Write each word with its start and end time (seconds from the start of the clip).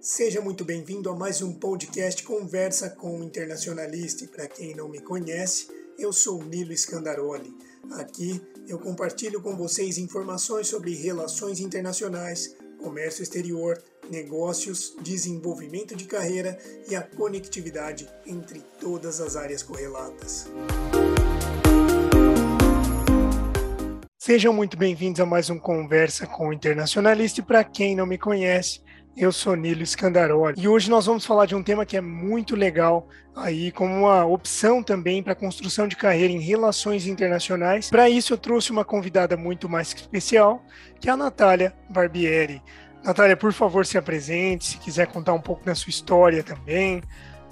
Seja 0.00 0.40
muito 0.40 0.64
bem-vindo 0.64 1.10
a 1.10 1.14
mais 1.14 1.42
um 1.42 1.52
podcast 1.52 2.22
Conversa 2.22 2.88
com 2.88 3.20
o 3.20 3.22
Internacionalista. 3.22 4.26
Para 4.28 4.48
quem 4.48 4.74
não 4.74 4.88
me 4.88 4.98
conhece, 4.98 5.68
eu 5.98 6.10
sou 6.10 6.42
Nilo 6.42 6.74
Scandaroli. 6.74 7.54
Aqui 7.92 8.40
eu 8.66 8.78
compartilho 8.78 9.42
com 9.42 9.54
vocês 9.54 9.98
informações 9.98 10.68
sobre 10.68 10.94
relações 10.94 11.60
internacionais, 11.60 12.56
comércio 12.78 13.22
exterior, 13.22 13.76
negócios, 14.10 14.96
desenvolvimento 15.02 15.94
de 15.94 16.06
carreira 16.06 16.58
e 16.88 16.96
a 16.96 17.02
conectividade 17.02 18.08
entre 18.24 18.60
todas 18.80 19.20
as 19.20 19.36
áreas 19.36 19.62
correlatas. 19.62 20.46
Sejam 24.16 24.54
muito 24.54 24.78
bem-vindos 24.78 25.20
a 25.20 25.26
mais 25.26 25.50
um 25.50 25.58
Conversa 25.58 26.26
com 26.26 26.48
o 26.48 26.52
Internacionalista. 26.54 27.40
E 27.40 27.44
para 27.44 27.64
quem 27.64 27.94
não 27.94 28.06
me 28.06 28.16
conhece, 28.16 28.80
eu 29.16 29.32
sou 29.32 29.54
Nilo 29.54 29.84
Scandaroli 29.84 30.60
e 30.60 30.68
hoje 30.68 30.88
nós 30.88 31.06
vamos 31.06 31.26
falar 31.26 31.46
de 31.46 31.54
um 31.54 31.62
tema 31.62 31.84
que 31.84 31.96
é 31.96 32.00
muito 32.00 32.54
legal 32.54 33.08
aí 33.34 33.70
como 33.72 33.92
uma 33.92 34.24
opção 34.24 34.82
também 34.82 35.22
para 35.22 35.34
construção 35.34 35.86
de 35.88 35.96
carreira 35.96 36.32
em 36.32 36.40
relações 36.40 37.06
internacionais. 37.06 37.90
Para 37.90 38.08
isso 38.08 38.32
eu 38.32 38.38
trouxe 38.38 38.70
uma 38.70 38.84
convidada 38.84 39.36
muito 39.36 39.68
mais 39.68 39.88
especial, 39.94 40.62
que 41.00 41.08
é 41.08 41.12
a 41.12 41.16
Natália 41.16 41.74
Barbieri. 41.88 42.62
Natália, 43.02 43.36
por 43.36 43.52
favor, 43.52 43.86
se 43.86 43.96
apresente, 43.96 44.64
se 44.66 44.78
quiser 44.78 45.06
contar 45.06 45.32
um 45.32 45.40
pouco 45.40 45.64
da 45.64 45.74
sua 45.74 45.90
história 45.90 46.42
também, 46.42 47.02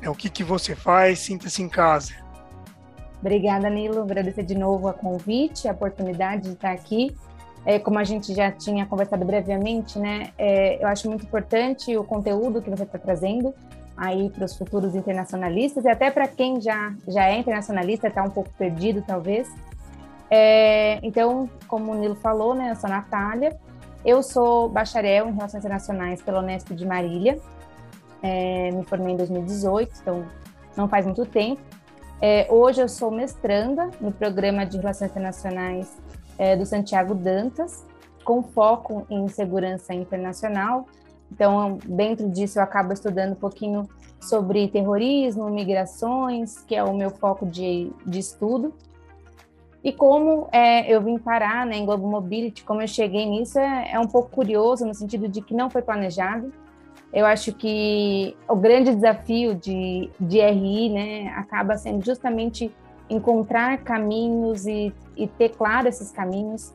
né, 0.01 0.09
o 0.09 0.15
que, 0.15 0.29
que 0.29 0.45
você 0.45 0.75
faz, 0.75 1.21
sinta-se 1.21 1.63
em 1.63 1.69
casa. 1.69 2.15
Obrigada, 3.21 3.69
Nilo. 3.69 4.03
Agradecer 4.03 4.45
de 4.45 4.55
novo 4.55 4.89
a 4.89 4.93
convite, 4.93 5.67
a 5.67 5.73
oportunidade 5.73 6.43
de 6.43 6.51
estar 6.51 6.73
aqui 6.73 7.17
é, 7.69 7.79
como 7.79 7.99
a 7.99 8.05
gente 8.05 8.35
já 8.35 8.51
tinha 8.51 8.87
conversado 8.87 9.27
brevemente, 9.27 9.99
né, 9.99 10.31
é, 10.39 10.83
eu 10.83 10.89
acho 10.89 11.07
muito 11.07 11.27
importante 11.27 11.95
o 11.99 12.03
conteúdo 12.03 12.63
que 12.63 12.71
você 12.71 12.85
está 12.85 12.99
trazendo 12.99 13.55
aí 13.95 14.31
para 14.31 14.47
os 14.47 14.57
futuros 14.57 14.95
internacionalistas 14.95 15.85
e 15.85 15.89
até 15.91 16.11
para 16.11 16.27
quem 16.27 16.63
já, 16.63 16.95
já 17.07 17.29
é 17.29 17.39
internacionalista, 17.39 18.09
está 18.09 18.23
um 18.23 18.31
pouco 18.31 18.49
perdido, 18.57 19.05
talvez. 19.07 19.55
É, 20.31 20.99
então, 21.03 21.47
como 21.67 21.93
o 21.93 21.95
Nilo 21.95 22.15
falou, 22.15 22.55
né, 22.55 22.71
eu 22.71 22.77
sou 22.77 22.89
a 22.89 22.95
Natália, 22.95 23.55
eu 24.03 24.23
sou 24.23 24.71
bacharel 24.71 25.29
em 25.29 25.35
Relações 25.35 25.63
Internacionais 25.63 26.23
pela 26.23 26.41
Unesp 26.41 26.71
de 26.75 26.87
Marília, 26.87 27.39
é, 28.23 28.71
me 28.71 28.83
formei 28.85 29.13
em 29.13 29.17
2018, 29.19 29.93
então 30.01 30.25
não 30.75 30.89
faz 30.89 31.05
muito 31.05 31.27
tempo. 31.27 31.61
É, 32.19 32.47
hoje 32.49 32.81
eu 32.81 32.89
sou 32.89 33.11
mestranda 33.11 33.91
no 34.01 34.11
programa 34.11 34.65
de 34.65 34.79
Relações 34.79 35.11
Internacionais 35.11 36.08
é, 36.39 36.57
do 36.57 36.65
Santiago 36.65 37.15
Dantas, 37.15 37.85
com 38.25 38.43
foco 38.43 39.07
em 39.11 39.27
segurança 39.29 39.93
internacional. 39.93 40.87
Então, 41.31 41.79
dentro 41.85 42.29
disso, 42.31 42.59
eu 42.59 42.63
acabo 42.63 42.93
estudando 42.93 43.33
um 43.33 43.37
pouquinho 43.37 43.89
sobre 44.21 44.69
terrorismo, 44.69 45.51
migrações, 45.51 46.59
que 46.61 46.75
é 46.75 46.83
o 46.83 46.95
meu 46.95 47.11
foco 47.11 47.45
de, 47.45 47.93
de 48.07 48.19
estudo. 48.19 48.73
E 49.83 49.93
como 49.93 50.49
é, 50.51 50.93
eu 50.93 51.01
vim 51.01 51.19
parar 51.19 51.65
né, 51.65 51.77
em 51.77 51.87
Globo 51.87 52.07
Mobility, 52.09 52.65
como 52.65 52.83
eu 52.83 52.89
cheguei 52.89 53.27
nisso, 53.27 53.59
é, 53.59 53.93
é 53.93 54.01
um 54.01 54.07
pouco 54.09 54.31
curioso, 54.31 54.85
no 54.85 54.95
sentido 54.95 55.29
de 55.29 55.41
que 55.41 55.55
não 55.55 55.71
foi 55.71 55.83
planejado. 55.83 56.53
Eu 57.13 57.25
acho 57.25 57.53
que 57.55 58.37
o 58.49 58.57
grande 58.57 58.95
desafio 58.95 59.55
de, 59.55 60.11
de 60.21 60.41
RI 60.41 60.91
né, 60.91 61.29
acaba 61.37 61.77
sendo 61.77 62.05
justamente 62.05 62.75
encontrar 63.09 63.79
caminhos 63.79 64.67
e, 64.67 64.93
e 65.17 65.27
ter 65.27 65.51
claro 65.51 65.89
esses 65.89 66.11
caminhos. 66.11 66.75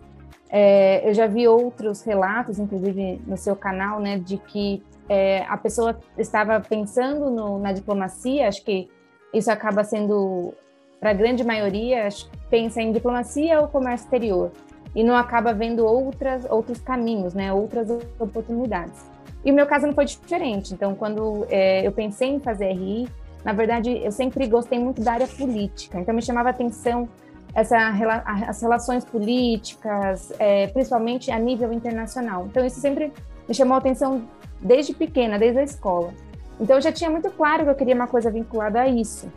É, 0.50 1.08
eu 1.08 1.14
já 1.14 1.25
vi 1.25 1.48
outros 1.48 2.03
relatos, 2.03 2.59
inclusive 2.59 3.22
no 3.25 3.38
seu 3.38 3.56
canal, 3.56 4.00
né, 4.00 4.20
de 4.20 4.38
que 4.38 4.84
é, 5.09 5.44
a 5.48 5.58
pessoa 5.58 6.00
estava 6.17 6.59
pensando 6.59 7.30
no, 7.30 7.59
na 7.59 7.72
diplomacia, 7.72 8.48
acho 8.48 8.64
que 8.64 8.88
isso 9.34 9.52
acaba 9.52 9.84
sendo, 9.84 10.53
para 11.00 11.09
a 11.09 11.13
grande 11.13 11.44
maioria, 11.44 12.08
pensa 12.50 12.81
em 12.81 12.91
diplomacia 12.91 13.59
ou 13.59 13.68
comércio 13.68 14.06
exterior, 14.06 14.52
e 14.96 15.03
não 15.03 15.16
acaba 15.16 15.53
vendo 15.53 15.85
outras, 15.85 16.46
outros 16.50 16.79
caminhos, 16.79 17.34
né, 17.34 17.52
outras 17.52 17.90
oportunidades. 18.19 19.12
E 19.44 19.52
o 19.52 19.56
meu 19.56 19.66
caso 19.66 19.88
não 19.88 19.94
foi 19.94 20.06
diferente, 20.06 20.74
então 20.74 20.96
quando 20.96 21.46
é, 21.50 21.85
eu 21.85 21.91
pensei 21.91 22.29
em 22.29 22.40
fazer 22.40 22.72
RI, 22.74 23.09
na 23.44 23.54
verdade, 23.54 24.02
eu 24.04 24.12
sempre 24.12 24.48
gostei 24.48 24.80
muito 24.80 25.02
da 25.02 25.14
área 25.14 25.28
política, 25.28 26.00
então 26.00 26.14
me 26.14 26.22
chamava 26.22 26.50
a 26.50 26.52
atenção 26.52 27.09
essa, 27.54 27.78
as 28.26 28.62
relações 28.62 29.06
políticas, 29.06 30.34
é, 30.40 30.68
principalmente 30.68 31.30
a 31.30 31.38
nível 31.38 31.72
internacional. 31.72 32.48
Então, 32.48 32.66
isso 32.66 32.80
sempre 32.80 33.14
me 33.48 33.53
chamou 33.53 33.76
a 33.76 33.78
atenção 33.78 34.24
desde 34.59 34.94
pequena, 34.94 35.38
desde 35.38 35.59
a 35.59 35.64
escola. 35.64 36.14
Então, 36.59 36.78
eu 36.78 36.82
já 36.82 36.92
tinha 36.92 37.09
muito 37.09 37.30
claro 37.32 37.64
que 37.64 37.70
eu 37.70 37.76
queria 37.76 37.94
uma 37.94 38.08
coisa 38.08 38.32
vinculada 38.32 38.82
a 38.82 38.88
isso. 38.88 39.32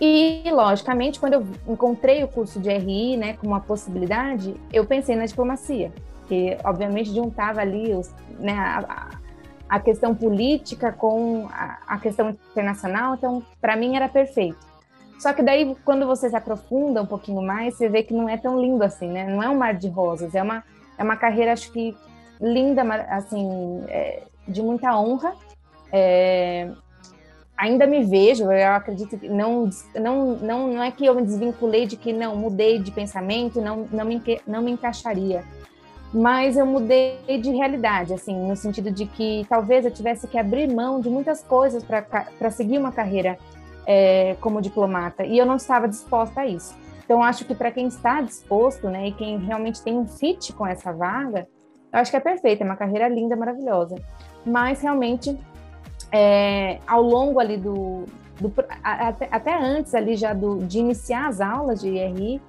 E, 0.00 0.42
logicamente, 0.50 1.20
quando 1.20 1.34
eu 1.34 1.46
encontrei 1.68 2.22
o 2.24 2.28
curso 2.28 2.60
de 2.60 2.70
RI, 2.70 3.16
né, 3.16 3.34
como 3.34 3.52
uma 3.52 3.60
possibilidade, 3.60 4.54
eu 4.72 4.84
pensei 4.84 5.16
na 5.16 5.26
diplomacia, 5.26 5.92
que, 6.26 6.56
obviamente, 6.64 7.14
juntava 7.14 7.60
ali 7.60 7.94
os, 7.94 8.12
né, 8.38 8.52
a, 8.52 9.15
a 9.68 9.80
questão 9.80 10.14
política 10.14 10.92
com 10.92 11.48
a, 11.50 11.78
a 11.86 11.98
questão 11.98 12.30
internacional, 12.30 13.14
então 13.14 13.42
para 13.60 13.76
mim 13.76 13.96
era 13.96 14.08
perfeito. 14.08 14.58
Só 15.18 15.32
que 15.32 15.42
daí 15.42 15.74
quando 15.84 16.06
você 16.06 16.28
se 16.28 16.36
aprofunda 16.36 17.02
um 17.02 17.06
pouquinho 17.06 17.42
mais, 17.42 17.74
você 17.74 17.88
vê 17.88 18.02
que 18.02 18.14
não 18.14 18.28
é 18.28 18.36
tão 18.36 18.60
lindo 18.60 18.84
assim, 18.84 19.08
né? 19.08 19.26
Não 19.26 19.42
é 19.42 19.48
um 19.48 19.56
mar 19.56 19.74
de 19.74 19.88
rosas, 19.88 20.34
é 20.34 20.42
uma 20.42 20.62
é 20.98 21.02
uma 21.02 21.16
carreira 21.16 21.52
acho 21.52 21.70
que 21.72 21.96
linda, 22.40 22.82
assim, 23.10 23.84
é, 23.88 24.22
de 24.46 24.62
muita 24.62 24.98
honra. 24.98 25.34
É, 25.92 26.70
ainda 27.56 27.86
me 27.86 28.04
vejo, 28.04 28.50
eu 28.50 28.72
acredito 28.72 29.18
que 29.18 29.28
não, 29.28 29.68
não, 29.94 30.36
não, 30.36 30.68
não 30.68 30.82
é 30.82 30.90
que 30.90 31.06
eu 31.06 31.14
me 31.14 31.22
desvinculei 31.22 31.86
de 31.86 31.96
que 31.96 32.12
não 32.12 32.36
mudei 32.36 32.78
de 32.78 32.90
pensamento, 32.90 33.60
não, 33.60 33.88
não, 33.90 34.04
me, 34.04 34.22
não 34.46 34.62
me 34.62 34.70
encaixaria 34.72 35.44
mas 36.16 36.56
eu 36.56 36.64
mudei 36.64 37.18
de 37.26 37.50
realidade, 37.50 38.14
assim, 38.14 38.34
no 38.34 38.56
sentido 38.56 38.90
de 38.90 39.04
que 39.04 39.44
talvez 39.50 39.84
eu 39.84 39.90
tivesse 39.90 40.26
que 40.26 40.38
abrir 40.38 40.66
mão 40.66 40.98
de 40.98 41.10
muitas 41.10 41.42
coisas 41.42 41.84
para 41.84 42.50
seguir 42.50 42.78
uma 42.78 42.90
carreira 42.90 43.36
é, 43.86 44.34
como 44.40 44.62
diplomata, 44.62 45.26
e 45.26 45.36
eu 45.36 45.44
não 45.44 45.56
estava 45.56 45.86
disposta 45.86 46.40
a 46.40 46.46
isso. 46.46 46.74
Então, 47.04 47.22
acho 47.22 47.44
que 47.44 47.54
para 47.54 47.70
quem 47.70 47.86
está 47.86 48.22
disposto, 48.22 48.88
né, 48.88 49.08
e 49.08 49.12
quem 49.12 49.38
realmente 49.38 49.82
tem 49.82 49.94
um 49.94 50.06
fit 50.06 50.54
com 50.54 50.66
essa 50.66 50.90
vaga, 50.90 51.46
eu 51.92 51.98
acho 51.98 52.10
que 52.10 52.16
é 52.16 52.20
perfeito, 52.20 52.62
é 52.62 52.64
uma 52.64 52.76
carreira 52.76 53.08
linda, 53.08 53.36
maravilhosa. 53.36 53.96
Mas, 54.42 54.80
realmente, 54.80 55.38
é, 56.10 56.78
ao 56.86 57.02
longo 57.02 57.38
ali 57.38 57.58
do... 57.58 58.04
do 58.40 58.50
até, 58.82 59.28
até, 59.30 59.54
antes 59.54 59.94
ali 59.94 60.16
já 60.16 60.32
do, 60.32 60.64
de 60.64 60.78
iniciar 60.78 61.28
as 61.28 61.42
aulas 61.42 61.82
de 61.82 61.90
IRI, 61.90 62.40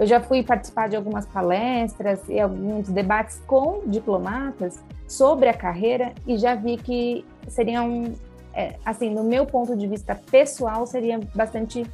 eu 0.00 0.06
já 0.06 0.18
fui 0.18 0.42
participar 0.42 0.88
de 0.88 0.96
algumas 0.96 1.26
palestras 1.26 2.26
e 2.26 2.40
alguns 2.40 2.88
debates 2.88 3.38
com 3.46 3.82
diplomatas 3.84 4.82
sobre 5.06 5.46
a 5.46 5.52
carreira 5.52 6.14
e 6.26 6.38
já 6.38 6.54
vi 6.54 6.78
que 6.78 7.22
seriam, 7.46 8.14
é, 8.54 8.76
assim, 8.82 9.10
no 9.10 9.22
meu 9.22 9.44
ponto 9.44 9.76
de 9.76 9.86
vista 9.86 10.14
pessoal, 10.14 10.86
seria 10.86 11.20
bastante 11.34 11.84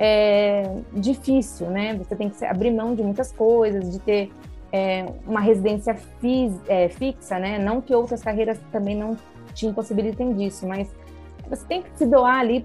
é, 0.00 0.64
difícil, 0.94 1.70
né? 1.70 1.94
Você 1.96 2.16
tem 2.16 2.28
que 2.28 2.44
abrir 2.44 2.72
mão 2.72 2.92
de 2.92 3.04
muitas 3.04 3.30
coisas, 3.30 3.88
de 3.88 4.00
ter 4.00 4.32
é, 4.72 5.06
uma 5.24 5.40
residência 5.40 5.94
fis, 6.20 6.52
é, 6.66 6.88
fixa, 6.88 7.38
né? 7.38 7.56
Não 7.56 7.80
que 7.80 7.94
outras 7.94 8.20
carreiras 8.20 8.58
também 8.72 8.96
não 8.96 9.16
te 9.54 9.64
impossibilitem 9.64 10.34
disso, 10.34 10.66
mas 10.66 10.92
você 11.48 11.64
tem 11.66 11.82
que 11.82 11.96
se 11.96 12.04
doar 12.04 12.40
ali 12.40 12.60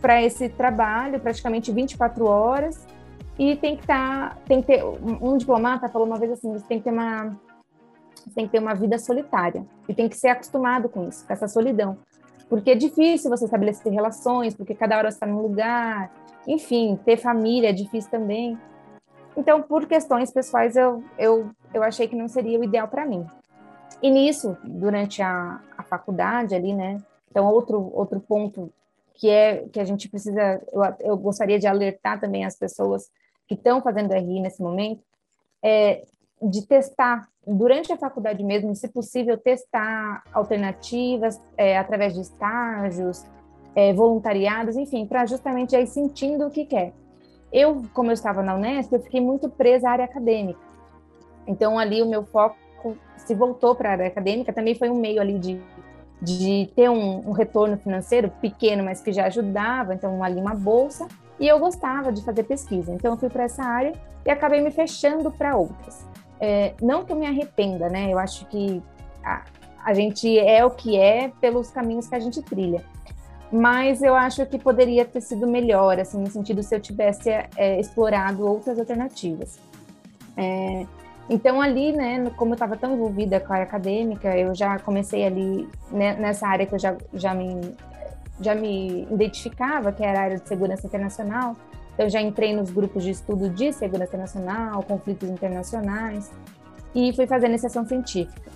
para 0.00 0.22
esse 0.22 0.48
trabalho, 0.48 1.18
praticamente 1.18 1.72
24 1.72 2.24
horas, 2.26 2.86
e 3.40 3.56
tem 3.56 3.74
que 3.74 3.80
estar, 3.84 4.34
tá, 4.34 4.38
tem 4.46 4.60
que 4.60 4.66
ter, 4.66 4.84
um 4.84 5.34
diplomata 5.38 5.88
falou 5.88 6.06
uma 6.06 6.18
vez 6.18 6.32
assim, 6.32 6.52
você 6.52 6.66
tem 6.66 6.76
que 6.76 6.84
ter 6.84 6.90
uma, 6.90 7.34
tem 8.34 8.44
que 8.44 8.52
ter 8.52 8.58
uma 8.58 8.74
vida 8.74 8.98
solitária 8.98 9.64
e 9.88 9.94
tem 9.94 10.10
que 10.10 10.16
ser 10.18 10.28
acostumado 10.28 10.90
com 10.90 11.08
isso, 11.08 11.26
com 11.26 11.32
essa 11.32 11.48
solidão, 11.48 11.96
porque 12.50 12.72
é 12.72 12.74
difícil 12.74 13.30
você 13.30 13.46
estabelecer 13.46 13.90
relações, 13.90 14.54
porque 14.54 14.74
cada 14.74 14.98
hora 14.98 15.08
está 15.08 15.26
num 15.26 15.40
lugar, 15.40 16.12
enfim, 16.46 17.00
ter 17.02 17.16
família 17.16 17.70
é 17.70 17.72
difícil 17.72 18.10
também. 18.10 18.58
Então, 19.34 19.62
por 19.62 19.86
questões 19.86 20.30
pessoais, 20.30 20.76
eu, 20.76 21.02
eu, 21.16 21.48
eu 21.72 21.82
achei 21.82 22.06
que 22.06 22.16
não 22.16 22.28
seria 22.28 22.60
o 22.60 22.64
ideal 22.64 22.88
para 22.88 23.06
mim. 23.06 23.24
E 24.02 24.10
nisso, 24.10 24.54
durante 24.62 25.22
a, 25.22 25.62
a 25.78 25.82
faculdade 25.82 26.54
ali, 26.54 26.74
né? 26.74 26.98
Então, 27.30 27.46
outro, 27.46 27.90
outro 27.94 28.20
ponto 28.20 28.70
que 29.14 29.30
é 29.30 29.66
que 29.72 29.80
a 29.80 29.84
gente 29.84 30.10
precisa, 30.10 30.60
eu, 30.70 30.82
eu 31.00 31.16
gostaria 31.16 31.58
de 31.58 31.66
alertar 31.66 32.20
também 32.20 32.44
as 32.44 32.56
pessoas 32.56 33.08
que 33.50 33.54
estão 33.54 33.82
fazendo 33.82 34.14
RI 34.14 34.38
nesse 34.38 34.62
momento, 34.62 35.02
é, 35.60 36.04
de 36.40 36.64
testar, 36.68 37.28
durante 37.44 37.92
a 37.92 37.96
faculdade 37.96 38.44
mesmo, 38.44 38.76
se 38.76 38.86
possível, 38.86 39.36
testar 39.36 40.22
alternativas 40.32 41.40
é, 41.56 41.76
através 41.76 42.14
de 42.14 42.20
estágios, 42.20 43.26
é, 43.74 43.92
voluntariados, 43.92 44.76
enfim, 44.76 45.04
para 45.04 45.26
justamente 45.26 45.74
aí 45.74 45.84
sentindo 45.84 46.46
o 46.46 46.50
que 46.50 46.64
quer. 46.64 46.92
Eu, 47.52 47.82
como 47.92 48.10
eu 48.10 48.14
estava 48.14 48.40
na 48.40 48.54
Unesp, 48.54 48.92
eu 48.92 49.00
fiquei 49.00 49.20
muito 49.20 49.48
presa 49.48 49.88
à 49.88 49.92
área 49.92 50.04
acadêmica. 50.04 50.60
Então, 51.44 51.76
ali 51.76 52.00
o 52.02 52.06
meu 52.08 52.24
foco 52.24 52.56
se 53.16 53.34
voltou 53.34 53.74
para 53.74 53.88
a 53.88 53.92
área 53.92 54.06
acadêmica, 54.06 54.52
também 54.52 54.76
foi 54.76 54.88
um 54.88 54.94
meio 54.94 55.20
ali 55.20 55.40
de, 55.40 55.60
de 56.22 56.70
ter 56.76 56.88
um, 56.88 57.28
um, 57.28 57.32
retorno 57.32 57.76
financeiro 57.76 58.30
pequeno, 58.40 58.84
mas 58.84 59.00
que 59.00 59.12
já 59.12 59.26
ajudava, 59.26 59.92
então 59.92 60.22
ali 60.22 60.40
uma 60.40 60.54
bolsa, 60.54 61.08
e 61.40 61.48
eu 61.48 61.58
gostava 61.58 62.12
de 62.12 62.22
fazer 62.22 62.42
pesquisa, 62.42 62.92
então 62.92 63.14
eu 63.14 63.16
fui 63.16 63.30
para 63.30 63.44
essa 63.44 63.64
área 63.64 63.94
e 64.24 64.30
acabei 64.30 64.60
me 64.60 64.70
fechando 64.70 65.30
para 65.30 65.56
outras. 65.56 66.06
É, 66.38 66.74
não 66.82 67.02
que 67.02 67.12
eu 67.12 67.16
me 67.16 67.26
arrependa, 67.26 67.88
né? 67.88 68.12
Eu 68.12 68.18
acho 68.18 68.44
que 68.46 68.82
a, 69.24 69.44
a 69.82 69.94
gente 69.94 70.38
é 70.38 70.62
o 70.64 70.70
que 70.70 70.98
é 70.98 71.32
pelos 71.40 71.70
caminhos 71.70 72.06
que 72.06 72.14
a 72.14 72.20
gente 72.20 72.42
trilha, 72.42 72.84
mas 73.50 74.02
eu 74.02 74.14
acho 74.14 74.44
que 74.44 74.58
poderia 74.58 75.06
ter 75.06 75.22
sido 75.22 75.46
melhor, 75.46 75.98
assim, 75.98 76.18
no 76.18 76.30
sentido 76.30 76.62
se 76.62 76.74
eu 76.74 76.80
tivesse 76.80 77.30
é, 77.30 77.80
explorado 77.80 78.46
outras 78.46 78.78
alternativas. 78.78 79.58
É, 80.36 80.86
então 81.28 81.60
ali, 81.60 81.92
né, 81.92 82.30
como 82.36 82.50
eu 82.50 82.54
estava 82.54 82.76
tão 82.76 82.92
envolvida 82.92 83.40
com 83.40 83.52
a 83.52 83.56
área 83.56 83.66
acadêmica, 83.66 84.36
eu 84.36 84.54
já 84.54 84.78
comecei 84.78 85.24
ali 85.24 85.66
né, 85.90 86.14
nessa 86.16 86.46
área 86.46 86.66
que 86.66 86.74
eu 86.74 86.78
já, 86.78 86.96
já 87.14 87.34
me 87.34 87.74
já 88.40 88.54
me 88.54 89.02
identificava, 89.10 89.92
que 89.92 90.02
era 90.04 90.18
a 90.18 90.22
área 90.22 90.38
de 90.38 90.48
segurança 90.48 90.86
internacional. 90.86 91.56
Então, 91.94 92.08
já 92.08 92.20
entrei 92.20 92.54
nos 92.54 92.70
grupos 92.70 93.04
de 93.04 93.10
estudo 93.10 93.50
de 93.50 93.72
segurança 93.72 94.10
internacional, 94.10 94.82
conflitos 94.82 95.28
internacionais, 95.28 96.30
e 96.94 97.12
fui 97.14 97.26
fazer 97.26 97.46
iniciação 97.48 97.86
científica. 97.86 98.50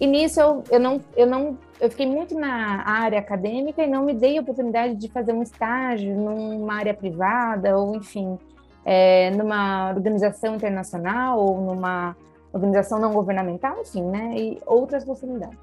E 0.00 0.06
nisso 0.06 0.40
eu, 0.40 0.64
eu 0.70 0.80
não 0.80 1.00
eu 1.16 1.26
não 1.26 1.56
eu 1.80 1.88
fiquei 1.88 2.06
muito 2.06 2.34
na 2.34 2.82
área 2.84 3.18
acadêmica 3.18 3.82
e 3.82 3.86
não 3.86 4.04
me 4.04 4.12
dei 4.12 4.38
a 4.38 4.40
oportunidade 4.40 4.96
de 4.96 5.08
fazer 5.08 5.32
um 5.32 5.42
estágio 5.42 6.16
numa 6.16 6.74
área 6.74 6.92
privada 6.92 7.78
ou 7.78 7.94
enfim 7.94 8.36
é, 8.84 9.30
numa 9.30 9.90
organização 9.90 10.56
internacional 10.56 11.38
ou 11.38 11.60
numa 11.60 12.16
organização 12.52 13.00
não 13.00 13.12
governamental, 13.12 13.80
enfim, 13.80 14.02
né? 14.02 14.34
E 14.36 14.58
outras 14.66 15.04
possibilidades. 15.04 15.58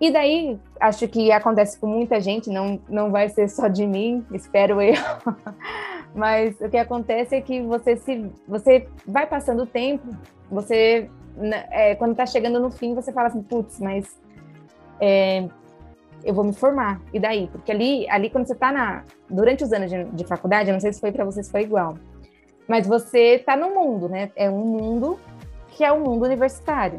E 0.00 0.12
daí, 0.12 0.58
acho 0.80 1.08
que 1.08 1.32
acontece 1.32 1.78
com 1.78 1.86
muita 1.86 2.20
gente, 2.20 2.50
não, 2.50 2.80
não 2.88 3.10
vai 3.10 3.28
ser 3.28 3.48
só 3.48 3.66
de 3.66 3.86
mim, 3.86 4.24
espero 4.32 4.80
eu. 4.80 4.94
Mas 6.14 6.60
o 6.60 6.68
que 6.68 6.76
acontece 6.76 7.36
é 7.36 7.40
que 7.40 7.60
você 7.62 7.96
se 7.96 8.30
você 8.46 8.88
vai 9.06 9.26
passando 9.26 9.64
o 9.64 9.66
tempo, 9.66 10.08
você 10.50 11.10
né, 11.36 11.66
é, 11.70 11.94
quando 11.94 12.12
está 12.12 12.26
chegando 12.26 12.58
no 12.58 12.70
fim, 12.70 12.94
você 12.94 13.12
fala 13.12 13.28
assim, 13.28 13.42
putz, 13.42 13.78
mas 13.78 14.18
é, 15.00 15.48
eu 16.24 16.34
vou 16.34 16.44
me 16.44 16.52
formar. 16.52 17.00
E 17.12 17.20
daí? 17.20 17.48
Porque 17.48 17.70
ali, 17.70 18.08
ali 18.10 18.30
quando 18.30 18.46
você 18.46 18.54
está 18.54 18.72
na 18.72 19.04
durante 19.28 19.62
os 19.62 19.72
anos 19.72 19.90
de, 19.90 20.04
de 20.04 20.24
faculdade, 20.24 20.68
eu 20.68 20.72
não 20.72 20.80
sei 20.80 20.92
se 20.92 21.00
foi 21.00 21.12
para 21.12 21.24
você 21.24 21.42
se 21.42 21.50
foi 21.50 21.62
igual, 21.62 21.96
mas 22.66 22.86
você 22.86 23.36
está 23.36 23.56
no 23.56 23.74
mundo, 23.74 24.08
né? 24.08 24.30
É 24.34 24.50
um 24.50 24.64
mundo 24.64 25.18
que 25.68 25.84
é 25.84 25.92
o 25.92 25.96
um 25.96 26.00
mundo 26.00 26.24
universitário. 26.24 26.98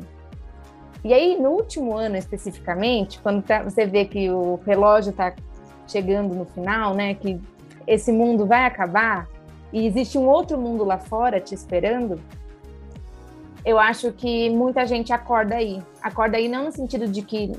E 1.04 1.13
aí, 1.13 1.40
no 1.40 1.51
último 1.51 1.96
ano 1.96 2.18
especificamente, 2.18 3.19
quando 3.22 3.42
tá, 3.42 3.63
você 3.63 3.86
vê 3.86 4.06
que 4.06 4.30
o 4.30 4.60
relógio 4.66 5.12
está 5.12 5.34
chegando 5.88 6.36
no 6.36 6.46
final, 6.46 6.94
né? 6.94 7.13
Que 7.13 7.40
esse 7.88 8.12
mundo 8.12 8.46
vai 8.46 8.66
acabar 8.66 9.28
e 9.72 9.86
existe 9.86 10.18
um 10.18 10.28
outro 10.28 10.57
mundo 10.57 10.84
lá 10.84 10.98
fora 10.98 11.40
te 11.40 11.54
esperando, 11.54 12.19
eu 13.63 13.78
acho 13.78 14.12
que 14.12 14.50
muita 14.50 14.86
gente 14.86 15.12
acorda 15.13 15.56
aí. 15.56 15.81
Acorda 16.01 16.38
aí 16.38 16.48
não 16.48 16.66
no 16.66 16.72
sentido 16.72 17.07
de 17.07 17.22
que, 17.22 17.51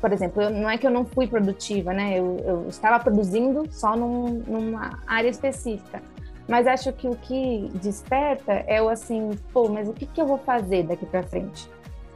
por 0.00 0.12
exemplo, 0.12 0.42
eu, 0.42 0.50
não 0.50 0.68
é 0.68 0.78
que 0.78 0.86
eu 0.86 0.90
não 0.90 1.04
fui 1.04 1.26
produtiva, 1.26 1.92
né? 1.92 2.18
Eu, 2.18 2.38
eu 2.44 2.68
estava 2.68 2.98
produzindo 2.98 3.66
só 3.70 3.96
num, 3.96 4.42
numa 4.46 4.98
área 5.06 5.28
específica. 5.28 6.02
Mas 6.48 6.66
acho 6.66 6.92
que 6.92 7.08
o 7.08 7.14
que 7.14 7.70
desperta 7.74 8.52
é 8.66 8.82
o 8.82 8.88
assim, 8.88 9.30
pô, 9.52 9.68
mas 9.68 9.88
o 9.88 9.92
que, 9.92 10.06
que 10.06 10.20
eu 10.20 10.26
vou 10.26 10.38
fazer 10.38 10.84
daqui 10.84 11.06
para 11.06 11.22
frente? 11.22 11.68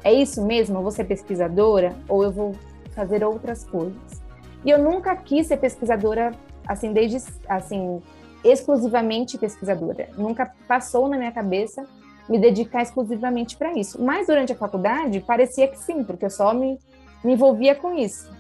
É 0.05 0.13
isso 0.13 0.45
mesmo? 0.45 0.79
Eu 0.79 0.83
vou 0.83 0.91
ser 0.91 1.05
pesquisadora 1.05 1.97
ou 2.09 2.23
eu 2.23 2.31
vou 2.31 2.55
fazer 2.95 3.25
outras 3.25 3.65
coisas? 3.65 4.23
E 4.65 4.71
eu 4.71 4.79
nunca 4.79 5.15
quis 5.17 5.47
ser 5.47 5.57
pesquisadora, 5.57 6.33
assim, 6.67 6.93
desde, 6.93 7.19
assim, 7.49 8.03
exclusivamente 8.45 9.39
pesquisadora. 9.39 10.09
Nunca 10.17 10.53
passou 10.67 11.09
na 11.09 11.17
minha 11.17 11.33
cabeça 11.33 11.87
me 12.29 12.39
dedicar 12.39 12.83
exclusivamente 12.83 13.57
para 13.57 13.73
isso. 13.73 14.03
Mas 14.03 14.27
durante 14.27 14.53
a 14.53 14.57
faculdade 14.57 15.21
parecia 15.21 15.67
que 15.67 15.79
sim, 15.79 16.05
porque 16.05 16.25
eu 16.25 16.31
só 16.31 16.53
me, 16.53 16.79
me 17.25 17.33
envolvia 17.33 17.75
com 17.75 17.97
isso. 17.97 18.31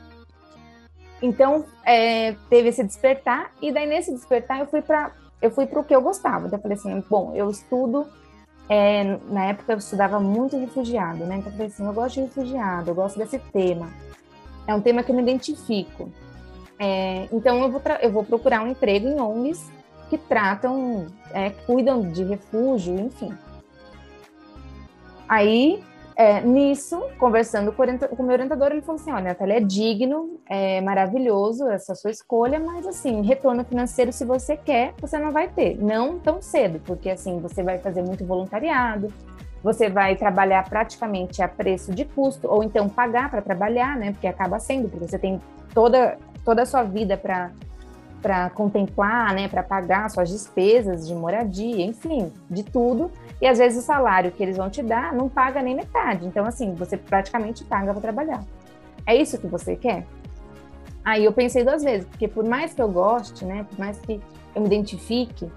Então 1.22 1.64
é, 1.84 2.36
teve 2.48 2.68
esse 2.68 2.84
despertar 2.84 3.50
e 3.60 3.72
daí 3.72 3.86
nesse 3.86 4.12
despertar 4.12 4.60
eu 4.60 4.66
fui 4.66 4.82
para 4.82 5.12
eu 5.40 5.50
fui 5.50 5.66
para 5.66 5.80
o 5.80 5.84
que 5.84 5.94
eu 5.94 6.02
gostava. 6.02 6.46
Então 6.46 6.58
eu 6.58 6.62
falei 6.62 6.76
assim, 6.76 7.04
bom, 7.08 7.32
eu 7.34 7.48
estudo 7.48 8.06
é, 8.68 9.18
na 9.30 9.46
época 9.46 9.72
eu 9.72 9.78
estudava 9.78 10.20
muito 10.20 10.58
refugiado, 10.58 11.24
né? 11.24 11.38
Então 11.38 11.50
eu 11.50 11.52
falei 11.52 11.66
assim, 11.68 11.86
eu 11.86 11.92
gosto 11.92 12.14
de 12.14 12.20
refugiado, 12.22 12.90
eu 12.90 12.94
gosto 12.94 13.18
desse 13.18 13.38
tema. 13.38 13.88
É 14.66 14.74
um 14.74 14.80
tema 14.80 15.02
que 15.02 15.10
eu 15.10 15.16
me 15.16 15.22
identifico. 15.22 16.10
É, 16.78 17.26
então 17.32 17.62
eu 17.62 17.70
vou, 17.70 17.82
eu 18.00 18.12
vou 18.12 18.24
procurar 18.24 18.62
um 18.62 18.68
emprego 18.68 19.08
em 19.08 19.20
ONGs 19.20 19.70
que 20.10 20.18
tratam, 20.18 21.06
é, 21.32 21.50
cuidam 21.50 22.10
de 22.10 22.24
refúgio, 22.24 22.98
enfim. 22.98 23.36
Aí, 25.28 25.82
é, 26.20 26.40
nisso, 26.40 27.00
conversando 27.16 27.70
com 27.70 27.80
o 27.80 28.26
meu 28.26 28.32
orientador, 28.32 28.72
ele 28.72 28.82
falou 28.82 29.00
assim: 29.00 29.12
olha, 29.12 29.26
Natália, 29.26 29.58
é 29.58 29.60
digno, 29.60 30.40
é 30.50 30.80
maravilhoso 30.80 31.68
essa 31.68 31.94
sua 31.94 32.10
escolha, 32.10 32.58
mas 32.58 32.84
assim, 32.88 33.22
retorno 33.22 33.64
financeiro, 33.64 34.12
se 34.12 34.24
você 34.24 34.56
quer, 34.56 34.94
você 35.00 35.16
não 35.16 35.30
vai 35.30 35.46
ter. 35.46 35.80
Não 35.80 36.18
tão 36.18 36.42
cedo, 36.42 36.80
porque 36.84 37.08
assim, 37.08 37.38
você 37.38 37.62
vai 37.62 37.78
fazer 37.78 38.02
muito 38.02 38.24
voluntariado, 38.24 39.14
você 39.62 39.88
vai 39.88 40.16
trabalhar 40.16 40.68
praticamente 40.68 41.40
a 41.40 41.46
preço 41.46 41.94
de 41.94 42.04
custo, 42.04 42.48
ou 42.50 42.64
então 42.64 42.88
pagar 42.88 43.30
para 43.30 43.40
trabalhar, 43.40 43.96
né? 43.96 44.10
Porque 44.10 44.26
acaba 44.26 44.58
sendo, 44.58 44.88
porque 44.88 45.06
você 45.06 45.20
tem 45.20 45.40
toda, 45.72 46.18
toda 46.44 46.62
a 46.62 46.66
sua 46.66 46.82
vida 46.82 47.16
para 47.16 47.52
para 48.20 48.50
contemplar, 48.50 49.32
né, 49.32 49.46
para 49.46 49.62
pagar 49.62 50.10
suas 50.10 50.28
despesas 50.28 51.06
de 51.06 51.14
moradia, 51.14 51.84
enfim, 51.84 52.32
de 52.50 52.64
tudo. 52.64 53.12
E 53.40 53.46
às 53.46 53.58
vezes 53.58 53.82
o 53.82 53.86
salário 53.86 54.32
que 54.32 54.42
eles 54.42 54.56
vão 54.56 54.68
te 54.68 54.82
dar 54.82 55.14
não 55.14 55.28
paga 55.28 55.62
nem 55.62 55.74
metade. 55.74 56.26
Então, 56.26 56.44
assim, 56.44 56.74
você 56.74 56.96
praticamente 56.96 57.64
paga 57.64 57.92
para 57.92 58.00
trabalhar. 58.00 58.44
É 59.06 59.14
isso 59.14 59.38
que 59.38 59.46
você 59.46 59.76
quer? 59.76 60.06
Aí 61.04 61.24
eu 61.24 61.32
pensei 61.32 61.64
duas 61.64 61.82
vezes, 61.82 62.06
porque 62.06 62.28
por 62.28 62.44
mais 62.44 62.74
que 62.74 62.82
eu 62.82 62.88
goste, 62.88 63.44
né, 63.44 63.64
por 63.64 63.78
mais 63.78 63.98
que 64.00 64.20
eu 64.54 64.60
me 64.60 64.66
identifique, 64.66 65.50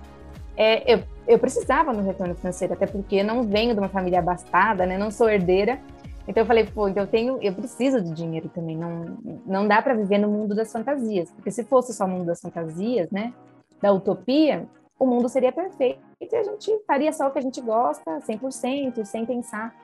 é, 0.56 0.94
eu, 0.94 1.04
eu 1.28 1.40
precisava 1.40 1.92
no 1.92 2.04
retorno 2.04 2.36
financeiro, 2.36 2.74
até 2.74 2.86
porque 2.86 3.24
não 3.24 3.44
venho 3.44 3.74
de 3.74 3.80
uma 3.80 3.90
família 3.90 4.20
abastada, 4.20 4.86
né, 4.86 4.98
não 4.98 5.12
sou 5.12 5.30
herdeira. 5.30 5.80
Então 6.28 6.44
eu 6.44 6.48
falei, 6.48 6.66
pô, 6.66 6.88
então 6.88 7.04
eu 7.04 7.08
tenho, 7.08 7.40
eu 7.42 7.54
preciso 7.54 8.02
de 8.02 8.14
dinheiro 8.14 8.48
também. 8.48 8.78
Não, 8.78 9.18
não 9.46 9.68
dá 9.68 9.82
para 9.82 9.94
viver 9.94 10.20
no 10.20 10.30
mundo 10.30 10.56
das 10.56 10.72
fantasias, 10.72 11.32
porque 11.32 11.52
se 11.52 11.64
fosse 11.64 11.94
só 11.94 12.06
o 12.06 12.08
mundo 12.08 12.26
das 12.26 12.40
fantasias, 12.40 13.10
né, 13.12 13.34
da 13.82 13.92
utopia, 13.92 14.66
o 15.02 15.06
mundo 15.08 15.28
seria 15.28 15.52
perfeito 15.52 16.00
e 16.22 16.36
a 16.36 16.44
gente 16.44 16.80
faria 16.86 17.12
só 17.12 17.28
o 17.28 17.32
que 17.32 17.40
a 17.40 17.42
gente 17.42 17.60
gosta, 17.60 18.20
100%, 18.20 19.04
sem 19.04 19.26
pensar 19.26 19.76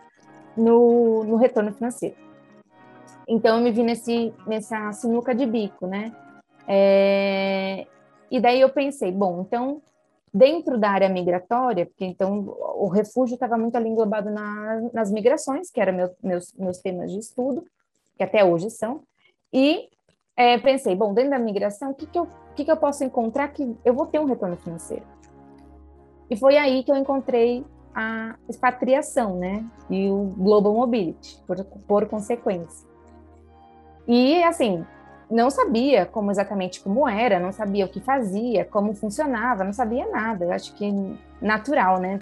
no, 0.56 1.24
no 1.24 1.38
retorno 1.38 1.74
financeiro. 1.74 2.16
Então, 3.28 3.58
eu 3.58 3.64
me 3.64 3.72
vi 3.72 3.82
nesse, 3.82 4.32
nessa 4.46 4.94
sinuca 4.94 5.34
de 5.34 5.48
bico, 5.48 5.88
né? 5.88 6.16
É, 6.68 7.88
e 8.30 8.40
daí 8.40 8.62
eu 8.62 8.70
pensei, 8.70 9.12
bom, 9.12 9.42
então, 9.42 9.82
dentro 10.32 10.78
da 10.78 10.92
área 10.92 11.10
migratória, 11.10 11.88
porque 11.88 12.06
então 12.06 12.56
o 12.76 12.88
refúgio 12.88 13.34
estava 13.34 13.58
muito 13.58 13.76
ali 13.76 13.90
englobado 13.90 14.30
na, 14.30 14.88
nas 14.94 15.12
migrações, 15.12 15.72
que 15.72 15.82
eram 15.82 15.94
meu, 15.94 16.16
meus, 16.22 16.54
meus 16.54 16.78
temas 16.78 17.12
de 17.12 17.18
estudo, 17.18 17.66
que 18.16 18.24
até 18.24 18.46
hoje 18.46 18.70
são, 18.70 19.02
e 19.52 19.90
é, 20.38 20.58
pensei, 20.58 20.96
bom, 20.96 21.14
dentro 21.14 21.32
da 21.32 21.40
migração, 21.40 21.92
o 21.92 21.96
que, 21.96 22.06
que 22.06 22.18
eu 22.18 22.28
que, 22.58 22.66
que 22.66 22.72
eu 22.72 22.78
posso 22.78 23.04
encontrar 23.04 23.50
que 23.50 23.78
eu 23.86 23.94
vou 23.94 24.08
ter 24.08 24.20
um 24.20 24.26
retorno 24.26 24.58
financeiro? 24.58 25.06
E 26.28 26.36
foi 26.36 26.58
aí 26.58 26.84
que 26.84 26.92
eu 26.92 26.96
encontrei 26.96 27.64
a 27.94 28.36
expatriação, 28.50 29.38
né? 29.38 29.64
E 29.90 30.10
o 30.10 30.34
Global 30.36 30.74
Mobility, 30.74 31.42
por, 31.46 31.64
por 31.64 32.08
consequência. 32.08 32.88
E, 34.08 34.44
assim, 34.44 34.84
não 35.30 35.52
sabia 35.52 36.06
como 36.06 36.32
exatamente 36.32 36.82
como 36.82 37.08
era, 37.08 37.40
não 37.40 37.52
sabia 37.52 37.86
o 37.86 37.90
que 37.90 38.00
fazia, 38.00 38.66
como 38.66 38.96
funcionava, 38.96 39.64
não 39.64 39.74
sabia 39.74 40.10
nada. 40.10 40.46
Eu 40.46 40.52
acho 40.52 40.74
que 40.74 40.92
natural, 41.40 42.00
né? 42.00 42.18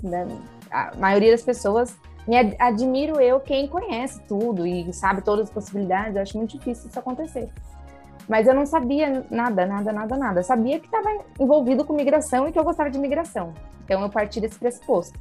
A 0.69 0.91
maioria 0.97 1.31
das 1.31 1.43
pessoas 1.43 1.97
me 2.27 2.37
admiro 2.59 3.21
eu 3.21 3.39
quem 3.39 3.67
conhece 3.67 4.21
tudo 4.27 4.67
e 4.67 4.91
sabe 4.91 5.21
todas 5.21 5.45
as 5.45 5.53
possibilidades. 5.53 6.15
Eu 6.15 6.21
acho 6.21 6.37
muito 6.37 6.57
difícil 6.57 6.89
isso 6.89 6.99
acontecer. 6.99 7.49
Mas 8.27 8.47
eu 8.47 8.53
não 8.53 8.65
sabia 8.65 9.25
nada, 9.29 9.65
nada, 9.65 9.93
nada, 9.93 10.17
nada. 10.17 10.39
Eu 10.39 10.43
sabia 10.43 10.79
que 10.79 10.85
estava 10.85 11.09
envolvido 11.39 11.85
com 11.85 11.93
migração 11.93 12.47
e 12.47 12.51
que 12.51 12.57
eu 12.57 12.63
gostava 12.63 12.89
de 12.89 12.97
migração. 12.97 13.53
Então 13.83 14.01
eu 14.01 14.09
parti 14.09 14.41
desse 14.41 14.57
pressuposto. 14.57 15.17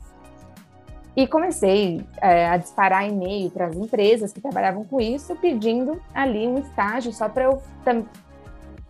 E 1.17 1.27
comecei 1.27 2.05
é, 2.21 2.49
a 2.49 2.57
disparar 2.57 3.09
e-mail 3.09 3.51
para 3.51 3.67
as 3.67 3.77
empresas 3.77 4.33
que 4.33 4.41
trabalhavam 4.41 4.85
com 4.85 5.01
isso, 5.01 5.37
pedindo 5.37 6.01
ali 6.13 6.47
um 6.49 6.59
estágio 6.59 7.13
só 7.13 7.29
para 7.29 7.45
eu 7.45 7.63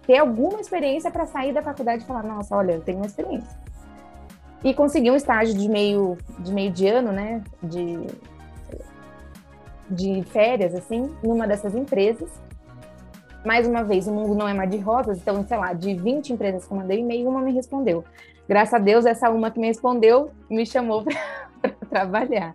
ter 0.06 0.18
alguma 0.18 0.60
experiência 0.60 1.10
para 1.10 1.26
sair 1.26 1.52
da 1.52 1.62
faculdade 1.62 2.04
e 2.04 2.06
falar: 2.06 2.22
nossa, 2.22 2.56
olha, 2.56 2.72
eu 2.72 2.80
tenho 2.80 2.98
uma 2.98 3.06
experiência. 3.06 3.58
E 4.62 4.72
consegui 4.72 5.10
um 5.10 5.16
estágio 5.16 5.54
de 5.54 5.68
meio 5.68 6.16
de, 6.38 6.52
meio 6.52 6.70
de 6.70 6.86
ano, 6.88 7.12
né? 7.12 7.42
De 7.62 8.06
de 9.90 10.22
férias, 10.24 10.74
assim, 10.74 11.14
numa 11.22 11.46
dessas 11.46 11.74
empresas. 11.74 12.30
Mais 13.44 13.68
uma 13.68 13.84
vez, 13.84 14.08
o 14.08 14.12
mundo 14.12 14.34
não 14.34 14.48
é 14.48 14.54
mar 14.54 14.66
de 14.66 14.78
rosas, 14.78 15.18
então, 15.18 15.46
sei 15.46 15.56
lá, 15.56 15.72
de 15.74 15.94
20 15.94 16.32
empresas 16.32 16.66
que 16.66 16.72
eu 16.72 16.78
mandei 16.78 17.00
e-mail, 17.00 17.28
uma 17.28 17.42
me 17.42 17.52
respondeu. 17.52 18.02
Graças 18.48 18.74
a 18.74 18.78
Deus, 18.78 19.04
essa 19.04 19.30
uma 19.30 19.50
que 19.50 19.60
me 19.60 19.66
respondeu 19.66 20.30
me 20.48 20.64
chamou 20.64 21.04
para 21.60 21.70
trabalhar. 21.88 22.54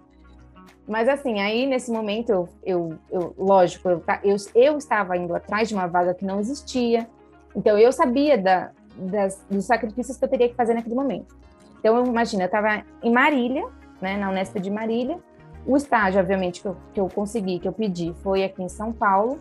Mas 0.87 1.07
assim, 1.07 1.39
aí 1.39 1.67
nesse 1.67 1.91
momento, 1.91 2.31
eu, 2.31 2.49
eu, 2.65 2.97
eu 3.11 3.35
lógico, 3.37 3.87
eu, 3.87 4.03
eu, 4.23 4.35
eu, 4.55 4.77
estava 4.77 5.15
indo 5.15 5.35
atrás 5.35 5.69
de 5.69 5.75
uma 5.75 5.85
vaga 5.85 6.15
que 6.15 6.25
não 6.25 6.39
existia, 6.39 7.07
então 7.55 7.77
eu 7.77 7.91
sabia 7.91 8.35
da, 8.35 8.71
das, 8.95 9.45
dos 9.47 9.65
sacrifícios 9.65 10.17
que 10.17 10.25
eu 10.25 10.29
teria 10.29 10.49
que 10.49 10.55
fazer 10.55 10.73
naquele 10.73 10.95
momento. 10.95 11.37
Então, 11.79 12.03
imagina, 12.03 12.43
eu 12.43 12.47
estava 12.47 12.83
em 13.03 13.11
Marília, 13.11 13.67
né, 14.01 14.17
na 14.17 14.29
Unesp 14.29 14.59
de 14.59 14.71
Marília, 14.71 15.19
o 15.65 15.77
estágio, 15.77 16.19
obviamente, 16.19 16.61
que 16.61 16.67
eu, 16.67 16.77
que 16.93 16.99
eu 16.99 17.07
consegui, 17.07 17.59
que 17.59 17.67
eu 17.67 17.73
pedi, 17.73 18.13
foi 18.23 18.43
aqui 18.43 18.63
em 18.63 18.69
São 18.69 18.91
Paulo, 18.91 19.39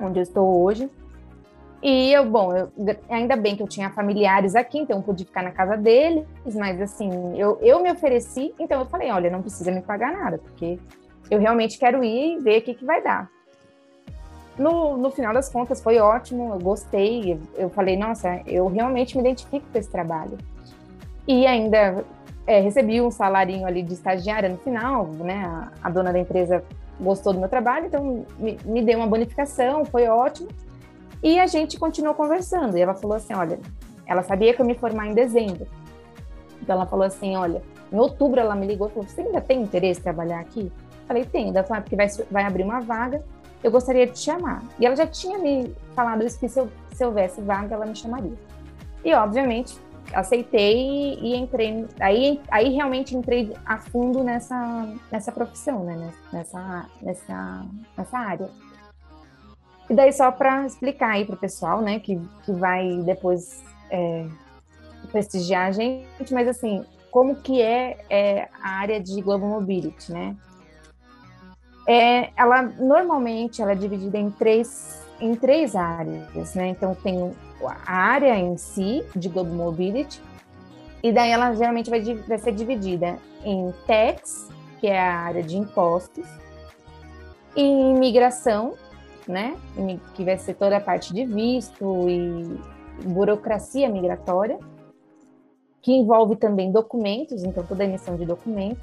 onde 0.00 0.18
eu 0.18 0.22
estou 0.22 0.62
hoje. 0.62 0.90
E 1.82 2.12
eu, 2.12 2.26
bom, 2.26 2.54
eu, 2.54 2.70
ainda 3.08 3.36
bem 3.36 3.56
que 3.56 3.62
eu 3.62 3.68
tinha 3.68 3.88
familiares 3.90 4.54
aqui, 4.54 4.78
então 4.78 4.98
eu 4.98 5.02
pude 5.02 5.24
ficar 5.24 5.42
na 5.42 5.50
casa 5.50 5.78
deles, 5.78 6.26
mas 6.54 6.80
assim, 6.80 7.38
eu, 7.38 7.58
eu 7.62 7.82
me 7.82 7.90
ofereci, 7.90 8.54
então 8.58 8.80
eu 8.80 8.86
falei, 8.86 9.10
olha, 9.10 9.30
não 9.30 9.40
precisa 9.40 9.70
me 9.72 9.80
pagar 9.80 10.12
nada, 10.12 10.36
porque 10.38 10.78
eu 11.30 11.38
realmente 11.38 11.78
quero 11.78 12.04
ir 12.04 12.36
e 12.36 12.38
ver 12.38 12.58
o 12.58 12.62
que, 12.62 12.74
que 12.74 12.84
vai 12.84 13.02
dar. 13.02 13.30
No, 14.58 14.98
no 14.98 15.10
final 15.10 15.32
das 15.32 15.48
contas, 15.48 15.82
foi 15.82 15.98
ótimo, 15.98 16.52
eu 16.52 16.58
gostei, 16.58 17.40
eu 17.56 17.70
falei, 17.70 17.96
nossa, 17.96 18.42
eu 18.46 18.66
realmente 18.66 19.16
me 19.16 19.22
identifico 19.22 19.64
com 19.72 19.78
esse 19.78 19.88
trabalho. 19.88 20.36
E 21.26 21.46
ainda 21.46 22.04
é, 22.46 22.60
recebi 22.60 23.00
um 23.00 23.10
salarinho 23.10 23.66
ali 23.66 23.82
de 23.82 23.94
estagiária 23.94 24.50
no 24.50 24.58
final, 24.58 25.06
né, 25.06 25.44
a, 25.46 25.88
a 25.88 25.90
dona 25.90 26.12
da 26.12 26.18
empresa 26.18 26.62
gostou 27.00 27.32
do 27.32 27.40
meu 27.40 27.48
trabalho, 27.48 27.86
então 27.86 28.24
me, 28.38 28.58
me 28.64 28.82
deu 28.82 28.98
uma 28.98 29.06
bonificação, 29.06 29.84
foi 29.84 30.06
ótimo. 30.06 30.48
E 31.22 31.38
a 31.38 31.46
gente 31.46 31.78
continuou 31.78 32.14
conversando. 32.14 32.76
E 32.76 32.80
ela 32.80 32.94
falou 32.94 33.16
assim: 33.16 33.34
olha, 33.34 33.58
ela 34.06 34.22
sabia 34.22 34.54
que 34.54 34.60
eu 34.60 34.66
me 34.66 34.74
formar 34.74 35.06
em 35.06 35.14
dezembro. 35.14 35.66
Então 36.62 36.76
ela 36.76 36.86
falou 36.86 37.04
assim: 37.04 37.36
olha, 37.36 37.62
em 37.92 37.98
outubro 37.98 38.40
ela 38.40 38.54
me 38.54 38.66
ligou 38.66 38.88
e 38.88 38.90
falou: 38.90 39.08
você 39.08 39.22
ainda 39.22 39.40
tem 39.40 39.62
interesse 39.62 40.00
em 40.00 40.02
trabalhar 40.02 40.40
aqui? 40.40 40.72
Falei: 41.06 41.24
tenho. 41.24 41.50
Ela 41.50 41.64
falou: 41.64 41.78
ah, 41.78 41.82
porque 41.82 41.96
vai, 41.96 42.06
vai 42.30 42.44
abrir 42.44 42.62
uma 42.62 42.80
vaga, 42.80 43.22
eu 43.62 43.70
gostaria 43.70 44.06
de 44.06 44.12
te 44.12 44.20
chamar. 44.20 44.62
E 44.78 44.86
ela 44.86 44.96
já 44.96 45.06
tinha 45.06 45.38
me 45.38 45.74
falado 45.94 46.24
isso, 46.24 46.38
que 46.38 46.48
se, 46.48 46.58
eu, 46.58 46.68
se 46.92 47.04
houvesse 47.04 47.40
vaga, 47.40 47.74
ela 47.74 47.86
me 47.86 47.94
chamaria. 47.94 48.36
E 49.04 49.14
obviamente 49.14 49.78
aceitei 50.12 51.18
e 51.20 51.36
entrei. 51.36 51.86
Aí, 52.00 52.40
aí 52.50 52.74
realmente 52.74 53.16
entrei 53.16 53.54
a 53.64 53.78
fundo 53.78 54.22
nessa, 54.24 54.88
nessa 55.10 55.32
profissão, 55.32 55.84
né? 55.84 56.12
Nessa, 56.32 56.86
nessa, 57.02 57.66
nessa 57.96 58.18
área. 58.18 58.48
E 59.88 59.94
daí, 59.94 60.12
só 60.12 60.30
para 60.30 60.66
explicar 60.66 61.10
aí 61.10 61.24
para 61.24 61.34
o 61.34 61.38
pessoal, 61.38 61.80
né, 61.80 61.98
que, 61.98 62.20
que 62.44 62.52
vai 62.52 63.02
depois 63.02 63.60
é, 63.90 64.24
prestigiar 65.10 65.66
a 65.66 65.72
gente, 65.72 66.32
mas 66.32 66.46
assim, 66.46 66.84
como 67.10 67.34
que 67.34 67.60
é, 67.60 67.98
é 68.08 68.48
a 68.62 68.68
área 68.78 69.00
de 69.00 69.20
Global 69.20 69.48
Mobility, 69.48 70.12
né? 70.12 70.36
É, 71.88 72.30
ela 72.36 72.62
normalmente 72.62 73.60
ela 73.60 73.72
é 73.72 73.74
dividida 73.74 74.16
em 74.16 74.30
três 74.30 75.04
em 75.20 75.34
três 75.34 75.74
áreas, 75.74 76.54
né? 76.54 76.68
Então 76.68 76.94
tem 76.94 77.32
a 77.68 77.92
área 77.92 78.36
em 78.38 78.56
si 78.56 79.04
de 79.14 79.28
Global 79.28 79.54
Mobility 79.54 80.20
e 81.02 81.12
daí 81.12 81.30
ela 81.30 81.54
geralmente 81.54 81.88
vai, 81.88 82.02
vai 82.02 82.38
ser 82.38 82.52
dividida 82.52 83.18
em 83.44 83.72
tax, 83.86 84.50
que 84.78 84.86
é 84.86 84.98
a 84.98 85.18
área 85.20 85.42
de 85.42 85.56
impostos, 85.56 86.26
em 87.56 87.96
imigração, 87.96 88.74
né? 89.26 89.56
Que 90.14 90.24
vai 90.24 90.38
ser 90.38 90.54
toda 90.54 90.76
a 90.76 90.80
parte 90.80 91.14
de 91.14 91.24
visto 91.24 92.08
e 92.08 92.60
burocracia 93.04 93.88
migratória, 93.88 94.58
que 95.80 95.92
envolve 95.92 96.36
também 96.36 96.70
documentos, 96.70 97.42
então 97.42 97.64
toda 97.64 97.82
a 97.82 97.86
emissão 97.86 98.16
de 98.16 98.26
documento. 98.26 98.80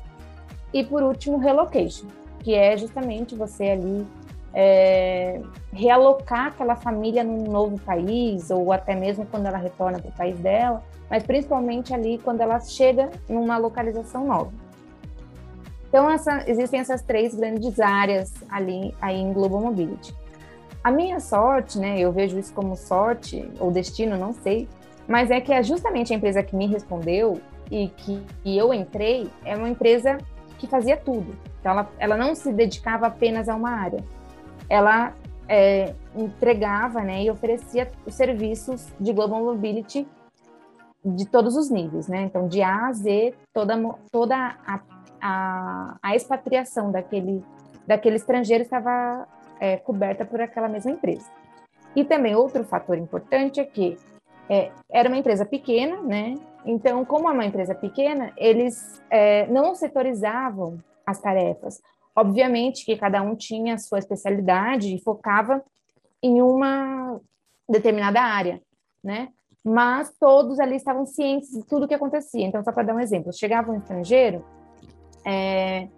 E 0.74 0.84
por 0.84 1.04
último, 1.04 1.38
relocation, 1.38 2.08
que 2.40 2.56
é 2.56 2.76
justamente 2.76 3.36
você 3.36 3.66
ali 3.66 4.08
é, 4.60 5.40
realocar 5.72 6.48
aquela 6.48 6.76
família 6.76 7.24
num 7.24 7.44
novo 7.44 7.80
país, 7.82 8.50
ou 8.50 8.74
até 8.74 8.96
mesmo 8.96 9.24
quando 9.28 9.46
ela 9.46 9.60
retorna 9.60 10.00
para 10.00 10.10
o 10.10 10.14
país 10.14 10.40
dela, 10.40 10.82
mas 11.08 11.22
principalmente 11.22 11.94
ali 11.94 12.18
quando 12.18 12.42
ela 12.42 12.60
chega 12.60 13.12
numa 13.30 13.56
localização 13.60 14.26
nova. 14.26 14.52
Então, 15.88 16.10
essa, 16.10 16.44
existem 16.50 16.80
essas 16.80 17.04
três 17.04 17.36
grandes 17.36 17.80
áreas 17.80 18.34
ali 18.50 18.96
aí 19.00 19.22
em 19.22 19.32
Global 19.32 19.62
Mobility. 19.62 20.16
A 20.84 20.90
minha 20.90 21.20
sorte, 21.20 21.78
né, 21.78 22.00
eu 22.00 22.12
vejo 22.12 22.40
isso 22.40 22.52
como 22.52 22.76
sorte 22.76 23.48
ou 23.60 23.70
destino, 23.70 24.18
não 24.18 24.34
sei, 24.34 24.68
mas 25.08 25.30
é 25.30 25.40
que 25.40 25.54
é 25.54 25.62
justamente 25.62 26.12
a 26.12 26.16
empresa 26.16 26.42
que 26.42 26.56
me 26.56 26.66
respondeu 26.66 27.40
e 27.70 27.90
que, 27.90 28.24
que 28.42 28.58
eu 28.58 28.74
entrei 28.74 29.30
é 29.46 29.56
uma 29.56 29.70
empresa 29.70 30.18
que 30.58 30.66
fazia 30.66 30.98
tudo. 30.98 31.36
Então, 31.60 31.74
ela, 31.74 31.90
ela 32.00 32.18
não 32.18 32.34
se 32.34 32.52
dedicava 32.52 33.06
apenas 33.06 33.48
a 33.48 33.56
uma 33.56 33.70
área. 33.70 34.04
Ela 34.70 35.14
é, 35.48 35.94
entregava 36.16 37.02
né, 37.02 37.24
e 37.24 37.32
oferecia 37.32 37.90
os 38.06 38.14
serviços 38.14 38.88
de 39.00 39.14
Global 39.14 39.44
Mobility 39.44 40.08
de 41.06 41.26
todos 41.26 41.56
os 41.56 41.70
níveis, 41.70 42.08
né? 42.08 42.24
Então, 42.24 42.48
de 42.48 42.62
A 42.62 42.88
a 42.88 42.94
Z, 42.94 43.34
toda, 43.54 43.76
toda 44.12 44.36
a, 44.36 44.80
a, 45.22 45.98
a 46.02 46.16
expatriação 46.16 46.92
daquele, 46.92 47.44
daquele 47.86 48.18
estrangeiro 48.18 48.64
estava 48.64 49.28
é, 49.60 49.78
coberta 49.78 50.26
por 50.26 50.42
aquela 50.42 50.68
mesma 50.68 50.92
empresa. 50.92 51.30
E 51.96 52.04
também 52.04 52.36
outro 52.36 52.64
fator 52.64 52.98
importante 52.98 53.60
é 53.60 53.64
que 53.64 53.98
é, 54.50 54.72
era 54.92 55.10
uma 55.10 55.18
empresa 55.18 55.46
pequena, 55.46 56.02
né? 56.02 56.36
Então, 56.66 57.06
como 57.06 57.30
é 57.30 57.32
uma 57.32 57.46
empresa 57.46 57.74
pequena, 57.74 58.34
eles 58.38 59.02
é, 59.10 59.48
não 59.48 59.74
setorizavam 59.74 60.78
as 61.06 61.20
tarefas. 61.20 61.82
Obviamente 62.18 62.84
que 62.84 62.98
cada 62.98 63.22
um 63.22 63.36
tinha 63.36 63.76
a 63.76 63.78
sua 63.78 64.00
especialidade 64.00 64.96
e 64.96 65.00
focava 65.00 65.64
em 66.22 66.42
uma 66.42 67.22
determinada 67.70 68.20
área, 68.20 68.60
né? 69.04 69.30
Mas 69.64 70.12
todos 70.20 70.60
ali 70.60 70.78
estavam 70.78 71.06
cientes 71.06 71.52
de 71.52 71.64
tudo 71.64 71.86
o 71.86 71.88
que 71.88 71.94
acontecia. 71.94 72.44
Então, 72.44 72.64
só 72.64 72.72
para 72.72 72.84
dar 72.88 72.96
um 72.96 73.00
exemplo, 73.00 73.32
chegava 73.32 73.72
um 73.72 73.78
estrangeiro, 73.78 74.44
é, 75.24 75.90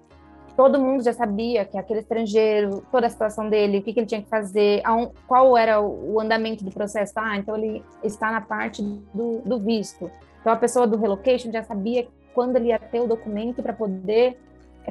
todo 0.58 0.78
mundo 0.78 1.02
já 1.02 1.14
sabia 1.14 1.64
que 1.64 1.78
aquele 1.78 2.02
estrangeiro, 2.02 2.84
toda 2.92 3.08
a 3.08 3.10
situação 3.10 3.50
dele, 3.50 3.78
o 3.78 3.82
que, 3.82 3.94
que 3.94 4.02
ele 4.02 4.08
tinha 4.08 4.22
que 4.22 4.28
fazer, 4.28 4.84
qual 5.26 5.56
era 5.56 5.80
o 5.80 6.20
andamento 6.20 6.66
do 6.66 6.72
processo. 6.72 7.14
Ah, 7.16 7.38
então 7.38 7.56
ele 7.56 7.82
está 8.04 8.30
na 8.30 8.42
parte 8.42 8.82
do, 8.82 9.40
do 9.46 9.58
visto. 9.58 10.12
Então 10.42 10.52
a 10.52 10.58
pessoa 10.58 10.86
do 10.86 10.98
relocation 10.98 11.50
já 11.50 11.64
sabia 11.64 12.10
quando 12.34 12.58
ele 12.58 12.68
ia 12.68 12.80
ter 12.80 13.00
o 13.00 13.08
documento 13.08 13.64
para 13.64 13.72
poder 13.72 14.38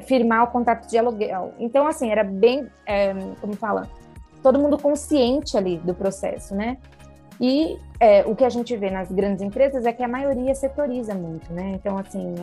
firmar 0.01 0.43
o 0.43 0.47
contrato 0.47 0.87
de 0.87 0.97
aluguel. 0.97 1.53
Então, 1.59 1.87
assim, 1.87 2.09
era 2.09 2.23
bem, 2.23 2.67
é, 2.85 3.13
como 3.41 3.53
fala, 3.55 3.87
todo 4.41 4.59
mundo 4.59 4.77
consciente 4.77 5.57
ali 5.57 5.77
do 5.77 5.93
processo, 5.93 6.55
né? 6.55 6.77
E 7.39 7.77
é, 7.99 8.25
o 8.25 8.35
que 8.35 8.43
a 8.43 8.49
gente 8.49 8.75
vê 8.75 8.89
nas 8.89 9.11
grandes 9.11 9.41
empresas 9.41 9.85
é 9.85 9.93
que 9.93 10.03
a 10.03 10.07
maioria 10.07 10.53
setoriza 10.53 11.13
muito, 11.13 11.51
né? 11.53 11.71
Então, 11.75 11.97
assim, 11.97 12.35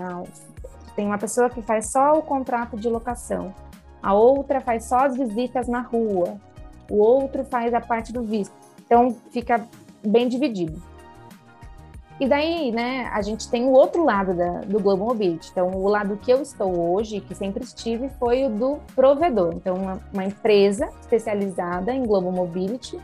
tem 0.94 1.06
uma 1.06 1.18
pessoa 1.18 1.50
que 1.50 1.60
faz 1.60 1.90
só 1.90 2.14
o 2.18 2.22
contrato 2.22 2.76
de 2.76 2.88
locação, 2.88 3.54
a 4.02 4.14
outra 4.14 4.60
faz 4.60 4.84
só 4.84 5.00
as 5.00 5.16
visitas 5.16 5.68
na 5.68 5.80
rua, 5.80 6.36
o 6.90 6.98
outro 6.98 7.44
faz 7.44 7.75
a 7.75 7.80
parte 7.80 8.12
do 8.12 8.22
visto. 8.22 8.54
Então 8.84 9.16
fica 9.30 9.66
bem 10.04 10.28
dividido. 10.28 10.80
E 12.18 12.26
daí, 12.26 12.73
né, 12.73 13.11
a 13.12 13.20
gente 13.20 13.49
tem 13.50 13.64
o 13.64 13.73
outro 13.73 14.02
lado 14.02 14.35
da, 14.35 14.61
do 14.61 14.80
Global 14.80 15.08
Mobility. 15.08 15.50
Então, 15.50 15.70
o 15.70 15.87
lado 15.87 16.16
que 16.16 16.30
eu 16.30 16.40
estou 16.40 16.94
hoje, 16.94 17.20
que 17.20 17.35
sempre 17.35 17.62
estive, 17.62 18.08
foi 18.18 18.46
o 18.46 18.50
do 18.50 18.78
provedor. 18.94 19.52
Então, 19.54 19.75
uma, 19.75 20.00
uma 20.12 20.25
empresa 20.25 20.88
especializada 21.00 21.92
em 21.92 22.04
Global 22.04 22.32
Mobility 22.32 22.99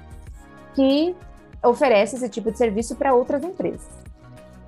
que 0.74 1.14
oferece 1.62 2.16
esse 2.16 2.28
tipo 2.28 2.50
de 2.50 2.56
serviço 2.56 2.96
para 2.96 3.14
outras 3.14 3.44
empresas. 3.44 3.86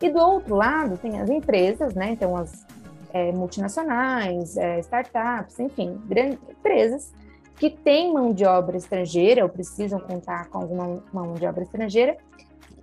E 0.02 0.10
do 0.10 0.18
outro 0.18 0.54
lado, 0.54 0.98
tem 0.98 1.18
as 1.18 1.30
empresas, 1.30 1.94
né? 1.94 2.10
Então, 2.10 2.36
as 2.36 2.66
é, 3.14 3.32
multinacionais, 3.32 4.58
é, 4.58 4.78
startups, 4.80 5.58
enfim, 5.58 5.98
grandes 6.04 6.38
empresas 6.50 7.12
que 7.56 7.70
têm 7.70 8.12
mão 8.12 8.32
de 8.32 8.44
obra 8.44 8.76
estrangeira 8.76 9.42
ou 9.42 9.48
precisam 9.48 10.00
contar 10.00 10.48
com 10.48 10.58
alguma 10.58 11.02
mão 11.12 11.34
de 11.34 11.46
obra 11.46 11.62
estrangeira 11.62 12.18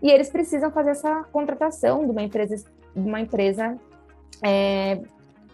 e 0.01 0.09
eles 0.09 0.29
precisam 0.29 0.71
fazer 0.71 0.91
essa 0.91 1.23
contratação 1.31 2.05
de 2.05 2.11
uma 2.11 2.23
empresa, 2.23 2.55
de 2.95 3.07
uma 3.07 3.21
empresa 3.21 3.77
é, 4.43 5.01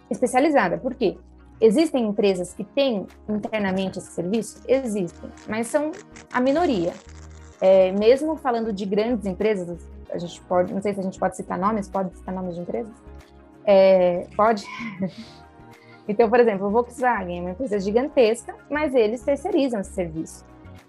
especializada. 0.10 0.78
Por 0.78 0.96
quê? 0.96 1.18
Existem 1.60 2.06
empresas 2.06 2.54
que 2.54 2.64
têm 2.64 3.08
internamente 3.28 3.98
esse 3.98 4.12
serviço? 4.12 4.62
Existem, 4.68 5.30
mas 5.48 5.68
são 5.68 5.92
a 6.32 6.40
minoria. 6.40 6.94
É, 7.60 7.92
mesmo 7.92 8.36
falando 8.36 8.72
de 8.72 8.86
grandes 8.86 9.26
empresas, 9.26 9.80
a 10.12 10.18
gente 10.20 10.40
pode, 10.42 10.74
não 10.74 10.82
sei 10.82 10.94
se 10.94 11.00
a 11.00 11.04
gente 11.04 11.20
pode 11.20 11.36
citar 11.36 11.58
nomes, 11.58 11.90
pode 11.90 12.16
citar 12.16 12.34
nomes 12.34 12.56
de 12.56 12.62
empresas? 12.62 12.94
É, 13.66 14.28
pode? 14.36 14.66
Então, 16.10 16.30
por 16.30 16.40
exemplo, 16.40 16.68
o 16.68 16.72
Volkswagen 16.72 17.38
é 17.38 17.42
uma 17.42 17.52
empresa 17.52 17.78
gigantesca, 17.82 18.56
mas 18.70 18.96
eles 18.96 19.22
terceirizam 19.24 19.82
esse 19.82 19.92
serviço. 19.92 20.46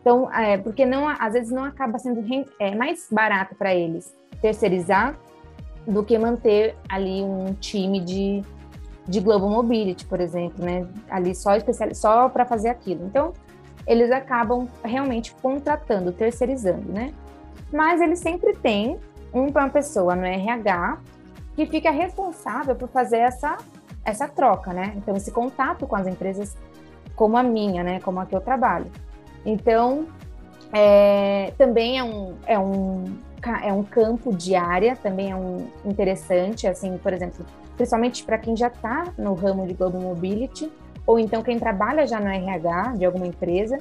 Então, 0.09 0.33
é, 0.33 0.57
porque 0.57 0.87
não, 0.87 1.07
às 1.07 1.35
vezes 1.35 1.51
não 1.51 1.65
acaba 1.65 1.99
sendo 1.99 2.25
é, 2.59 2.75
mais 2.75 3.09
barato 3.13 3.55
para 3.55 3.75
eles 3.75 4.17
terceirizar 4.41 5.15
do 5.87 6.03
que 6.03 6.19
manter 6.19 6.75
ali 6.89 7.21
um 7.23 7.53
time 7.53 8.01
de, 8.01 8.43
de 9.07 9.21
Global 9.21 9.51
Mobility, 9.51 10.07
por 10.07 10.19
exemplo, 10.19 10.65
né? 10.65 10.89
Ali 11.11 11.35
só 11.35 11.57
especial, 11.57 11.95
só 11.95 12.29
para 12.31 12.47
fazer 12.47 12.71
aquilo. 12.71 13.05
Então, 13.05 13.35
eles 13.87 14.11
acabam 14.11 14.67
realmente 14.83 15.35
contratando, 15.43 16.11
terceirizando, 16.11 16.91
né? 16.91 17.13
Mas 17.71 18.01
eles 18.01 18.19
sempre 18.19 18.55
têm 18.57 18.99
uma 19.31 19.69
pessoa 19.69 20.17
no 20.17 20.25
RH 20.25 21.01
que 21.55 21.67
fica 21.67 21.91
responsável 21.91 22.75
por 22.75 22.89
fazer 22.89 23.19
essa 23.19 23.59
essa 24.07 24.27
troca, 24.27 24.73
né? 24.73 24.95
Então 24.97 25.15
esse 25.15 25.31
contato 25.31 25.87
com 25.87 25.97
as 25.97 26.07
empresas 26.07 26.57
como 27.15 27.37
a 27.37 27.43
minha, 27.43 27.85
né? 27.85 28.01
Como 28.01 28.19
a 28.21 28.25
que 28.25 28.35
eu 28.35 28.41
trabalho. 28.41 28.91
Então 29.49 30.07
é, 30.73 31.53
também 31.57 31.99
é 31.99 32.05
um, 32.05 32.35
é 32.47 32.59
um 32.59 33.05
é 33.63 33.73
um 33.73 33.85
campo 33.85 34.35
de 34.35 34.57
área, 34.57 34.97
também 34.97 35.31
é 35.31 35.37
um 35.37 35.69
interessante, 35.85 36.67
assim, 36.67 36.99
por 36.99 37.13
exemplo, 37.13 37.47
principalmente 37.77 38.25
para 38.25 38.37
quem 38.37 38.57
já 38.57 38.67
está 38.67 39.13
no 39.17 39.33
ramo 39.33 39.65
de 39.65 39.75
Global 39.75 40.01
Mobility, 40.01 40.71
ou 41.07 41.21
então 41.21 41.41
quem 41.41 41.57
trabalha 41.57 42.05
já 42.05 42.19
no 42.19 42.27
RH 42.27 42.97
de 42.97 43.05
alguma 43.05 43.29
empresa 43.29 43.79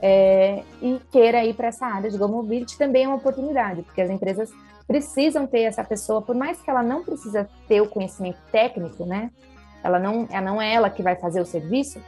é, 0.00 0.62
e 0.80 0.98
queira 1.12 1.44
ir 1.44 1.54
para 1.54 1.68
essa 1.68 1.86
área 1.86 2.10
de 2.10 2.16
Global 2.16 2.42
Mobility, 2.42 2.78
também 2.78 3.04
é 3.04 3.06
uma 3.06 3.18
oportunidade, 3.18 3.82
porque 3.82 4.00
as 4.00 4.10
empresas 4.10 4.50
precisam 4.86 5.46
ter 5.46 5.60
essa 5.60 5.84
pessoa, 5.84 6.22
por 6.22 6.34
mais 6.34 6.60
que 6.60 6.68
ela 6.68 6.82
não 6.82 7.04
precisa 7.04 7.48
ter 7.68 7.82
o 7.82 7.88
conhecimento 7.88 8.38
técnico, 8.50 9.04
né? 9.04 9.30
Ela 9.84 9.98
não, 9.98 10.26
ela 10.30 10.40
não 10.40 10.62
é 10.62 10.72
ela 10.72 10.88
que 10.88 11.02
vai 11.02 11.14
fazer 11.14 11.40
o 11.42 11.46
serviço, 11.46 12.00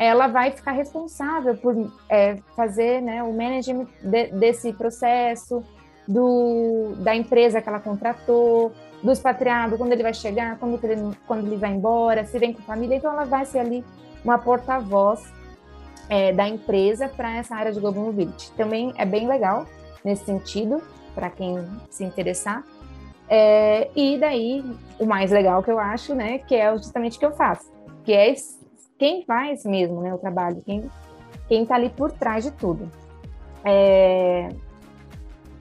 ela 0.00 0.28
vai 0.28 0.50
ficar 0.50 0.72
responsável 0.72 1.54
por 1.58 1.76
é, 2.08 2.38
fazer 2.56 3.02
né, 3.02 3.22
o 3.22 3.34
management 3.34 3.86
de, 4.02 4.28
desse 4.28 4.72
processo, 4.72 5.62
do, 6.08 6.94
da 7.00 7.14
empresa 7.14 7.60
que 7.60 7.68
ela 7.68 7.78
contratou, 7.78 8.72
do 9.02 9.12
expatriado, 9.12 9.76
quando 9.76 9.92
ele 9.92 10.02
vai 10.02 10.14
chegar, 10.14 10.58
quando 10.58 10.82
ele, 10.82 11.14
quando 11.26 11.46
ele 11.46 11.56
vai 11.58 11.72
embora, 11.72 12.24
se 12.24 12.38
vem 12.38 12.54
com 12.54 12.62
família. 12.62 12.96
Então, 12.96 13.12
ela 13.12 13.26
vai 13.26 13.44
ser 13.44 13.58
ali 13.58 13.84
uma 14.24 14.38
porta-voz 14.38 15.22
é, 16.08 16.32
da 16.32 16.48
empresa 16.48 17.06
para 17.06 17.36
essa 17.36 17.54
área 17.54 17.70
de 17.70 17.78
Global 17.78 18.04
Mobility. 18.04 18.50
Também 18.52 18.94
é 18.96 19.04
bem 19.04 19.28
legal 19.28 19.66
nesse 20.02 20.24
sentido, 20.24 20.82
para 21.14 21.28
quem 21.28 21.62
se 21.90 22.04
interessar. 22.04 22.64
É, 23.28 23.90
e 23.94 24.16
daí, 24.16 24.64
o 24.98 25.04
mais 25.04 25.30
legal 25.30 25.62
que 25.62 25.70
eu 25.70 25.78
acho, 25.78 26.14
né, 26.14 26.38
que 26.38 26.54
é 26.54 26.74
justamente 26.74 27.18
o 27.18 27.20
que 27.20 27.26
eu 27.26 27.32
faço, 27.32 27.70
que 28.02 28.14
é 28.14 28.30
quem 29.00 29.24
faz 29.24 29.64
mesmo, 29.64 30.02
né, 30.02 30.12
o 30.12 30.18
trabalho, 30.18 30.62
quem 30.64 30.84
quem 31.48 31.62
está 31.62 31.74
ali 31.74 31.88
por 31.88 32.12
trás 32.12 32.44
de 32.44 32.52
tudo. 32.52 32.88
É... 33.64 34.50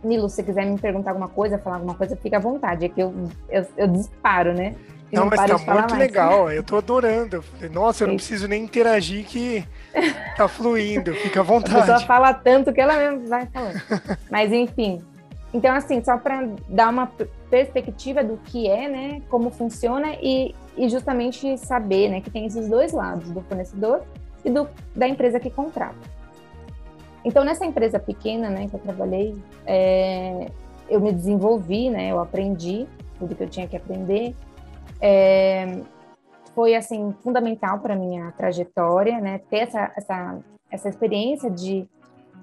Nilo, 0.03 0.29
se 0.29 0.35
você 0.35 0.43
quiser 0.43 0.65
me 0.65 0.77
perguntar 0.77 1.11
alguma 1.11 1.29
coisa, 1.29 1.57
falar 1.57 1.77
alguma 1.77 1.95
coisa, 1.95 2.15
fica 2.15 2.37
à 2.37 2.39
vontade, 2.39 2.85
é 2.85 2.89
que 2.89 3.01
eu, 3.01 3.13
eu, 3.49 3.65
eu 3.75 3.87
disparo, 3.87 4.53
né? 4.53 4.75
não, 5.11 5.23
não, 5.23 5.29
mas 5.29 5.65
tá 5.65 5.73
muito 5.73 5.95
legal, 5.95 6.51
eu 6.51 6.63
tô 6.63 6.77
adorando. 6.77 7.43
Nossa, 7.71 8.03
eu 8.03 8.09
não 8.09 8.15
preciso 8.17 8.47
nem 8.47 8.63
interagir 8.63 9.25
que 9.25 9.65
tá 10.37 10.47
fluindo, 10.47 11.13
fica 11.15 11.39
à 11.39 11.43
vontade. 11.43 11.77
A 11.77 11.79
pessoa 11.79 11.99
fala 12.01 12.33
tanto 12.33 12.71
que 12.71 12.79
ela 12.79 12.95
mesmo 12.97 13.27
vai 13.27 13.47
falando. 13.47 13.81
mas 14.29 14.53
enfim, 14.53 15.01
então 15.53 15.73
assim, 15.73 16.03
só 16.03 16.17
para 16.17 16.47
dar 16.67 16.89
uma 16.89 17.11
perspectiva 17.49 18.23
do 18.23 18.37
que 18.37 18.69
é, 18.69 18.87
né, 18.87 19.21
como 19.29 19.49
funciona 19.49 20.13
e, 20.21 20.53
e 20.79 20.87
justamente 20.87 21.57
saber, 21.57 22.07
né, 22.09 22.21
que 22.21 22.29
tem 22.29 22.45
esses 22.45 22.69
dois 22.69 22.93
lados, 22.93 23.29
do 23.31 23.41
fornecedor 23.41 24.01
e 24.45 24.49
do, 24.49 24.65
da 24.95 25.09
empresa 25.09 25.37
que 25.37 25.49
contrata. 25.49 25.99
Então, 27.25 27.43
nessa 27.43 27.65
empresa 27.65 27.99
pequena, 27.99 28.49
né, 28.49 28.69
que 28.69 28.75
eu 28.75 28.79
trabalhei, 28.79 29.35
é, 29.65 30.49
eu 30.89 31.01
me 31.01 31.11
desenvolvi, 31.11 31.89
né, 31.89 32.09
eu 32.09 32.19
aprendi 32.21 32.87
tudo 33.19 33.35
que 33.35 33.43
eu 33.43 33.49
tinha 33.49 33.67
que 33.67 33.75
aprender. 33.75 34.33
É, 35.01 35.81
foi, 36.55 36.75
assim, 36.75 37.13
fundamental 37.21 37.79
para 37.79 37.93
minha 37.93 38.31
trajetória, 38.31 39.19
né, 39.19 39.41
ter 39.49 39.57
essa, 39.57 39.91
essa, 39.97 40.39
essa 40.71 40.87
experiência 40.87 41.51
de 41.51 41.85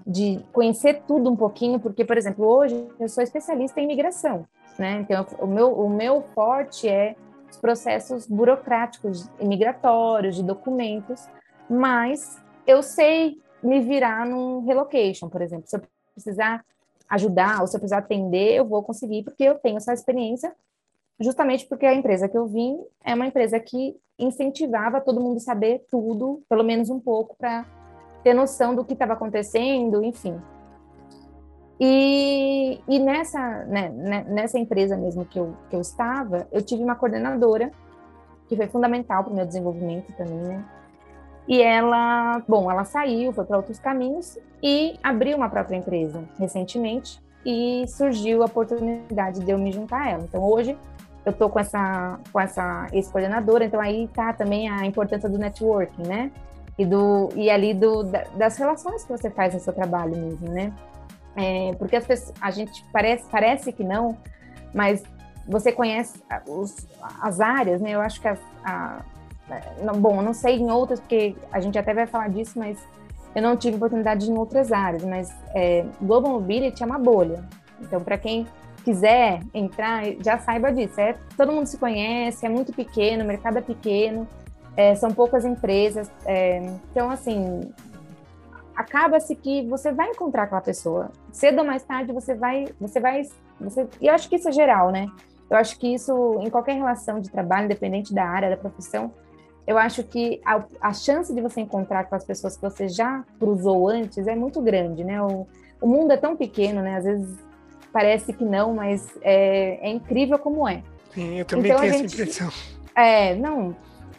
de 0.09 0.39
conhecer 0.53 1.03
tudo 1.05 1.29
um 1.29 1.35
pouquinho, 1.35 1.81
porque, 1.81 2.05
por 2.05 2.17
exemplo, 2.17 2.47
hoje 2.47 2.87
eu 3.01 3.09
sou 3.09 3.25
especialista 3.25 3.81
em 3.81 3.85
imigração, 3.85 4.47
né? 4.79 5.01
Então, 5.01 5.27
o 5.41 5.49
meu, 5.49 5.73
o 5.73 5.91
meu 5.91 6.23
forte 6.33 6.89
é 6.89 7.17
os 7.51 7.57
processos 7.57 8.27
burocráticos 8.27 9.29
imigratórios, 9.41 10.37
de 10.37 10.43
documentos, 10.43 11.29
mas 11.69 12.43
eu 12.67 12.83
sei 12.83 13.41
me 13.63 13.81
virar 13.81 14.27
num 14.27 14.65
relocation, 14.65 15.29
por 15.29 15.43
exemplo. 15.43 15.69
Se 15.69 15.77
eu 15.77 15.83
precisar 16.15 16.65
ajudar 17.09 17.61
ou 17.61 17.67
se 17.67 17.77
eu 17.77 17.81
precisar 17.81 17.99
atender, 17.99 18.55
eu 18.55 18.65
vou 18.65 18.83
conseguir, 18.83 19.23
porque 19.23 19.45
eu 19.45 19.57
tenho 19.59 19.77
essa 19.77 19.93
experiência, 19.93 20.55
justamente 21.21 21.67
porque 21.67 21.87
a 21.87 21.95
empresa 21.95 22.29
que 22.29 22.37
eu 22.37 22.47
vim 22.47 22.79
é 23.05 23.15
uma 23.15 23.27
empresa 23.27 23.59
que 23.61 23.97
incentivava 24.19 25.01
todo 25.01 25.21
mundo 25.21 25.41
saber 25.41 25.85
tudo, 25.91 26.43
pelo 26.49 26.65
menos 26.65 26.91
um 26.91 26.99
pouco, 26.99 27.37
para 27.37 27.65
ter 28.23 28.35
noção 28.35 28.75
do 28.75 28.85
que 28.85 28.95
estava 28.95 29.13
acontecendo, 29.13 30.03
enfim. 30.03 30.41
E, 31.79 32.81
e 32.89 32.99
nessa, 32.99 33.65
né, 33.67 33.91
né, 33.91 34.25
nessa 34.29 34.59
empresa 34.59 34.97
mesmo 34.97 35.25
que 35.25 35.39
eu, 35.39 35.55
que 35.69 35.77
eu 35.77 35.81
estava, 35.81 36.47
eu 36.51 36.63
tive 36.63 36.83
uma 36.83 36.95
coordenadora 36.95 37.71
que 38.49 38.57
foi 38.57 38.67
fundamental 38.67 39.25
para 39.25 39.33
o 39.33 39.37
meu 39.37 39.47
desenvolvimento 39.47 40.13
também, 40.17 40.39
né? 40.39 40.65
E 41.49 41.63
ela, 41.63 42.43
bom, 42.49 42.71
ela 42.71 42.85
saiu, 42.85 43.33
foi 43.33 43.45
para 43.45 43.57
outros 43.57 43.79
caminhos 43.79 44.39
e 44.63 44.99
abriu 45.03 45.37
uma 45.37 45.49
própria 45.49 45.77
empresa 45.77 46.25
recentemente 46.39 47.23
e 47.45 47.85
surgiu 47.89 48.43
a 48.43 48.47
oportunidade 48.47 49.41
de 49.41 49.51
eu 49.51 49.59
me 49.59 49.71
juntar 49.71 50.03
a 50.03 50.11
ela. 50.11 50.23
Então 50.25 50.43
hoje 50.43 50.77
eu 51.25 51.31
estou 51.31 51.49
com 51.51 51.61
essa 51.61 52.19
com 52.33 52.41
essa 52.41 52.87
ex-coordenadora, 52.93 53.65
então 53.65 53.81
aí 53.81 54.09
tá 54.09 54.33
também 54.33 54.69
a 54.69 54.87
importância 54.87 55.29
do 55.29 55.39
networking, 55.39 56.03
né? 56.03 56.33
e 56.79 56.85
do 56.85 57.31
e 57.35 57.51
ali 57.51 57.73
do 57.73 58.03
das 58.37 58.57
relações 58.59 59.05
que 59.05 59.11
você 59.11 59.31
faz 59.31 59.55
no 59.55 59.61
seu 59.61 59.73
trabalho 59.73 60.17
mesmo, 60.17 60.49
né? 60.51 60.73
É, 61.37 61.75
porque 61.79 61.97
as 61.97 62.07
pessoas, 62.07 62.33
a 62.41 62.51
gente 62.51 62.85
parece 62.93 63.25
parece 63.31 63.73
que 63.73 63.85
não, 63.85 64.17
mas 64.73 65.03
você 65.47 65.71
conhece 65.71 66.21
os, 66.49 66.75
as 67.21 67.41
áreas, 67.41 67.81
né? 67.81 67.91
Eu 67.91 68.01
acho 68.01 68.21
que 68.21 68.27
a, 68.29 69.05
não, 69.83 69.95
bom, 70.01 70.17
eu 70.17 70.23
não 70.23 70.35
sei 70.35 70.57
em 70.57 70.71
outras 70.71 70.99
porque 70.99 71.37
a 71.53 71.61
gente 71.61 71.79
até 71.79 71.95
vai 71.95 72.07
falar 72.07 72.29
disso, 72.29 72.59
mas 72.59 72.79
eu 73.35 73.43
não 73.43 73.57
tive 73.57 73.77
oportunidade 73.77 74.31
em 74.31 74.37
outras 74.37 74.73
áreas. 74.73 75.05
Mas 75.05 75.33
é, 75.55 75.85
Global 76.01 76.33
Mobility 76.33 76.83
é 76.83 76.87
uma 76.87 76.99
bolha. 76.99 77.45
Então, 77.81 78.03
para 78.03 78.17
quem 78.17 78.47
quiser 78.83 79.41
entrar, 79.53 80.05
já 80.25 80.39
saiba 80.39 80.73
disso. 80.73 80.99
É, 81.01 81.15
todo 81.37 81.53
mundo 81.53 81.67
se 81.67 81.77
conhece, 81.77 82.47
é 82.47 82.49
muito 82.49 82.73
pequeno, 82.73 83.25
o 83.25 83.27
mercado 83.27 83.59
é 83.59 83.61
pequeno 83.61 84.27
é, 84.77 84.95
são 84.95 85.11
poucas 85.13 85.45
empresas. 85.45 86.11
É, 86.25 86.59
então, 86.91 87.09
assim, 87.09 87.73
acaba-se 88.77 89.35
que 89.35 89.67
você 89.67 89.91
vai 89.91 90.11
encontrar 90.11 90.45
aquela 90.45 90.61
pessoa. 90.61 91.11
Cedo 91.33 91.61
ou 91.61 91.65
mais 91.65 91.83
tarde 91.83 92.13
você 92.13 92.35
vai, 92.35 92.67
você 92.79 93.01
vai, 93.01 93.23
você, 93.61 93.89
e 94.01 94.07
eu 94.07 94.15
acho 94.15 94.29
que 94.29 94.37
isso 94.37 94.49
é 94.49 94.53
geral, 94.53 94.91
né? 94.91 95.07
Eu 95.49 95.57
acho 95.57 95.79
que 95.79 95.93
isso 95.95 96.39
em 96.41 96.51
qualquer 96.51 96.75
relação 96.75 97.21
de 97.21 97.31
trabalho, 97.31 97.65
independente 97.65 98.13
da 98.13 98.25
área, 98.25 98.51
da 98.51 98.57
profissão, 98.57 99.13
eu 99.67 99.79
acho 99.79 100.05
que 100.05 100.41
a, 100.45 100.65
a 100.81 100.93
chance 100.93 101.35
de 101.35 101.41
você 101.41 101.61
encontrar 101.61 102.05
com 102.05 102.15
as 102.15 102.25
pessoas 102.25 102.57
que 102.57 102.63
você 102.63 102.89
já 102.89 103.25
cruzou 103.39 103.89
antes 103.89 104.27
é 104.27 104.37
muito 104.37 104.61
grande, 104.61 105.03
né? 105.03 105.21
O, 105.23 105.47
o 105.81 105.89
mundo 105.89 106.13
é 106.13 106.17
tão 106.17 106.37
pequeno, 106.37 106.83
né? 106.83 106.97
Às 106.97 107.05
vezes 107.05 107.39
parece 107.93 108.33
que 108.33 108.45
não, 108.45 108.75
mas 108.75 109.09
é, 109.23 109.89
é 109.89 109.91
incrível 109.91 110.39
como 110.39 110.69
é. 110.69 110.83
Sim, 111.13 111.39
eu 111.39 111.45
também 111.45 111.71
então, 111.71 111.81
tenho 111.81 111.93
gente, 111.95 112.05
essa 112.07 112.15
impressão. 112.15 112.51
É, 112.95 113.35
não, 113.35 113.75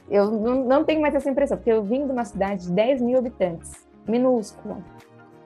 eu 0.09 0.31
não, 0.31 0.65
não 0.65 0.83
tenho 0.83 1.01
mais 1.01 1.15
essa 1.15 1.29
impressão, 1.29 1.57
porque 1.57 1.71
eu 1.71 1.83
vim 1.83 2.05
de 2.05 2.11
uma 2.11 2.25
cidade 2.25 2.65
de 2.65 2.71
10 2.71 3.01
mil 3.01 3.17
habitantes, 3.17 3.86
minúscula. 4.07 4.77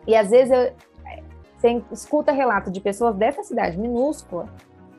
E 0.07 0.15
às 0.15 0.29
vezes 0.29 0.51
eu, 0.51 0.73
você 1.57 1.83
escuta 1.91 2.31
relato 2.31 2.71
de 2.71 2.81
pessoas 2.81 3.15
dessa 3.15 3.43
cidade 3.43 3.77
minúscula 3.77 4.47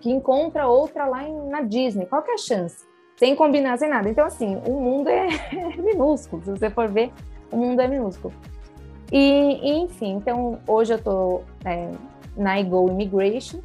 que 0.01 0.11
encontra 0.11 0.67
outra 0.67 1.07
lá 1.07 1.27
em, 1.27 1.49
na 1.49 1.61
Disney. 1.63 2.07
Qual 2.07 2.23
que 2.23 2.31
é 2.31 2.35
a 2.35 2.39
chance? 2.39 2.85
Sem 3.17 3.35
combinar, 3.37 3.79
sem 3.79 3.89
nada. 3.89 4.09
Então, 4.09 4.25
assim, 4.25 4.61
o 4.67 4.81
mundo 4.81 5.09
é, 5.09 5.29
é 5.53 5.77
minúsculo. 5.77 6.43
Se 6.45 6.51
você 6.51 6.71
for 6.71 6.89
ver, 6.89 7.13
o 7.51 7.57
mundo 7.57 7.81
é 7.81 7.89
minúsculo. 7.89 8.33
E, 9.11 9.19
e 9.63 9.79
enfim, 9.83 10.15
então, 10.15 10.59
hoje 10.67 10.95
eu 10.95 10.99
estou 10.99 11.45
é, 11.65 11.91
na 12.37 12.59
Ego 12.59 12.89
Immigration, 12.89 13.61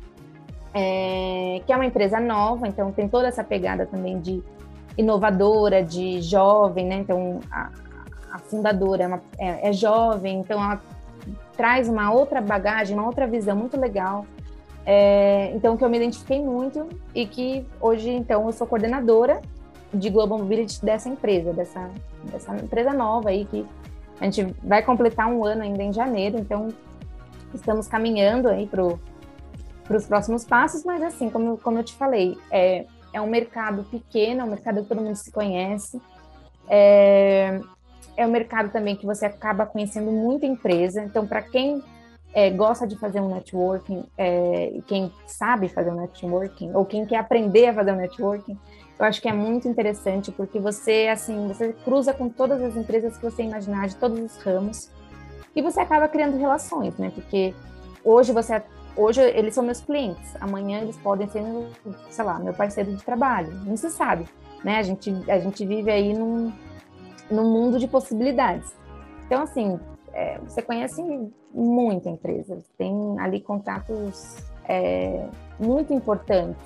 é, 0.73 1.61
que 1.65 1.71
é 1.71 1.75
uma 1.75 1.85
empresa 1.85 2.19
nova, 2.19 2.67
então 2.67 2.91
tem 2.91 3.07
toda 3.07 3.27
essa 3.27 3.43
pegada 3.43 3.85
também 3.85 4.19
de 4.19 4.43
inovadora, 4.97 5.83
de 5.83 6.21
jovem, 6.21 6.85
né? 6.85 6.95
Então, 6.97 7.39
a, 7.51 7.71
a 8.37 8.39
fundadora 8.39 9.03
é, 9.03 9.07
uma, 9.07 9.21
é, 9.37 9.69
é, 9.69 9.73
jovem, 9.73 10.39
então 10.39 10.63
ela 10.63 10.81
traz 11.55 11.89
uma 11.89 12.11
outra 12.11 12.39
bagagem, 12.39 12.95
uma 12.95 13.05
outra 13.05 13.27
visão 13.27 13.55
muito 13.55 13.79
legal. 13.79 14.25
É, 14.85 15.51
então, 15.53 15.75
que 15.75 15.83
eu 15.83 15.89
me 15.89 15.97
identifiquei 15.97 16.41
muito 16.41 16.87
e 17.13 17.25
que 17.25 17.65
hoje, 17.81 18.09
então, 18.09 18.45
eu 18.45 18.53
sou 18.53 18.65
coordenadora 18.65 19.41
de 19.93 20.09
Global 20.09 20.37
Mobility 20.37 20.83
dessa 20.85 21.09
empresa, 21.09 21.51
dessa, 21.51 21.89
dessa 22.23 22.55
empresa 22.55 22.93
nova 22.93 23.29
aí 23.29 23.45
que 23.45 23.65
a 24.21 24.25
gente 24.25 24.55
vai 24.63 24.81
completar 24.81 25.27
um 25.27 25.43
ano 25.43 25.63
ainda 25.63 25.83
em 25.83 25.91
janeiro, 25.91 26.37
então 26.37 26.69
estamos 27.53 27.87
caminhando 27.87 28.47
aí 28.47 28.65
para 28.65 28.83
os 29.95 30.05
próximos 30.05 30.45
passos, 30.45 30.85
mas 30.85 31.01
assim, 31.03 31.29
como, 31.29 31.57
como 31.57 31.79
eu 31.79 31.83
te 31.83 31.93
falei, 31.93 32.37
é, 32.49 32.85
é 33.11 33.19
um 33.19 33.27
mercado 33.27 33.83
pequeno, 33.83 34.41
é 34.41 34.43
um 34.43 34.49
mercado 34.49 34.81
que 34.83 34.87
todo 34.87 35.01
mundo 35.01 35.15
se 35.15 35.31
conhece, 35.31 36.01
é, 36.69 37.59
é 38.17 38.25
um 38.25 38.31
mercado 38.31 38.71
também 38.71 38.95
que 38.95 39.05
você 39.05 39.27
acaba 39.27 39.65
conhecendo 39.65 40.11
muita 40.11 40.45
empresa, 40.45 41.03
então 41.03 41.25
para 41.25 41.41
quem 41.43 41.81
é, 42.33 42.49
gosta 42.49 42.85
de 42.85 42.97
fazer 42.97 43.21
um 43.21 43.33
networking, 43.33 44.03
é, 44.17 44.79
quem 44.87 45.13
sabe 45.25 45.69
fazer 45.69 45.91
um 45.91 46.01
networking, 46.01 46.73
ou 46.73 46.83
quem 46.83 47.05
quer 47.05 47.17
aprender 47.17 47.67
a 47.67 47.73
fazer 47.73 47.93
um 47.93 47.97
networking, 47.97 48.59
eu 48.99 49.05
acho 49.05 49.21
que 49.21 49.29
é 49.29 49.33
muito 49.33 49.67
interessante, 49.67 50.31
porque 50.31 50.59
você, 50.59 51.07
assim, 51.11 51.47
você 51.47 51.71
cruza 51.71 52.13
com 52.13 52.27
todas 52.27 52.61
as 52.61 52.75
empresas 52.75 53.15
que 53.15 53.23
você 53.23 53.43
imaginar, 53.43 53.87
de 53.87 53.95
todos 53.95 54.19
os 54.19 54.37
ramos, 54.37 54.89
e 55.55 55.61
você 55.61 55.79
acaba 55.79 56.07
criando 56.07 56.37
relações, 56.37 56.97
né? 56.97 57.11
Porque 57.13 57.53
hoje 58.03 58.31
você 58.31 58.61
hoje 58.95 59.21
eles 59.21 59.53
são 59.53 59.63
meus 59.63 59.79
clientes, 59.79 60.35
amanhã 60.41 60.81
eles 60.81 60.97
podem 60.97 61.27
ser, 61.27 61.43
sei 62.09 62.25
lá, 62.25 62.39
meu 62.39 62.53
parceiro 62.53 62.95
de 62.95 63.03
trabalho, 63.03 63.51
não 63.63 63.77
se 63.77 63.91
sabe, 63.91 64.25
né? 64.63 64.77
A 64.77 64.83
gente 64.83 65.11
a 65.29 65.39
gente 65.39 65.63
vive 65.65 65.91
aí 65.91 66.13
num, 66.13 66.51
num 67.29 67.51
mundo 67.51 67.79
de 67.79 67.87
possibilidades. 67.87 68.75
Então 69.25 69.43
assim, 69.43 69.79
é, 70.13 70.39
você 70.39 70.61
conhece 70.61 71.01
muita 71.53 72.09
empresa, 72.09 72.57
tem 72.77 72.93
ali 73.19 73.39
contatos 73.39 74.37
é, 74.67 75.27
muito 75.59 75.93
importantes, 75.93 76.61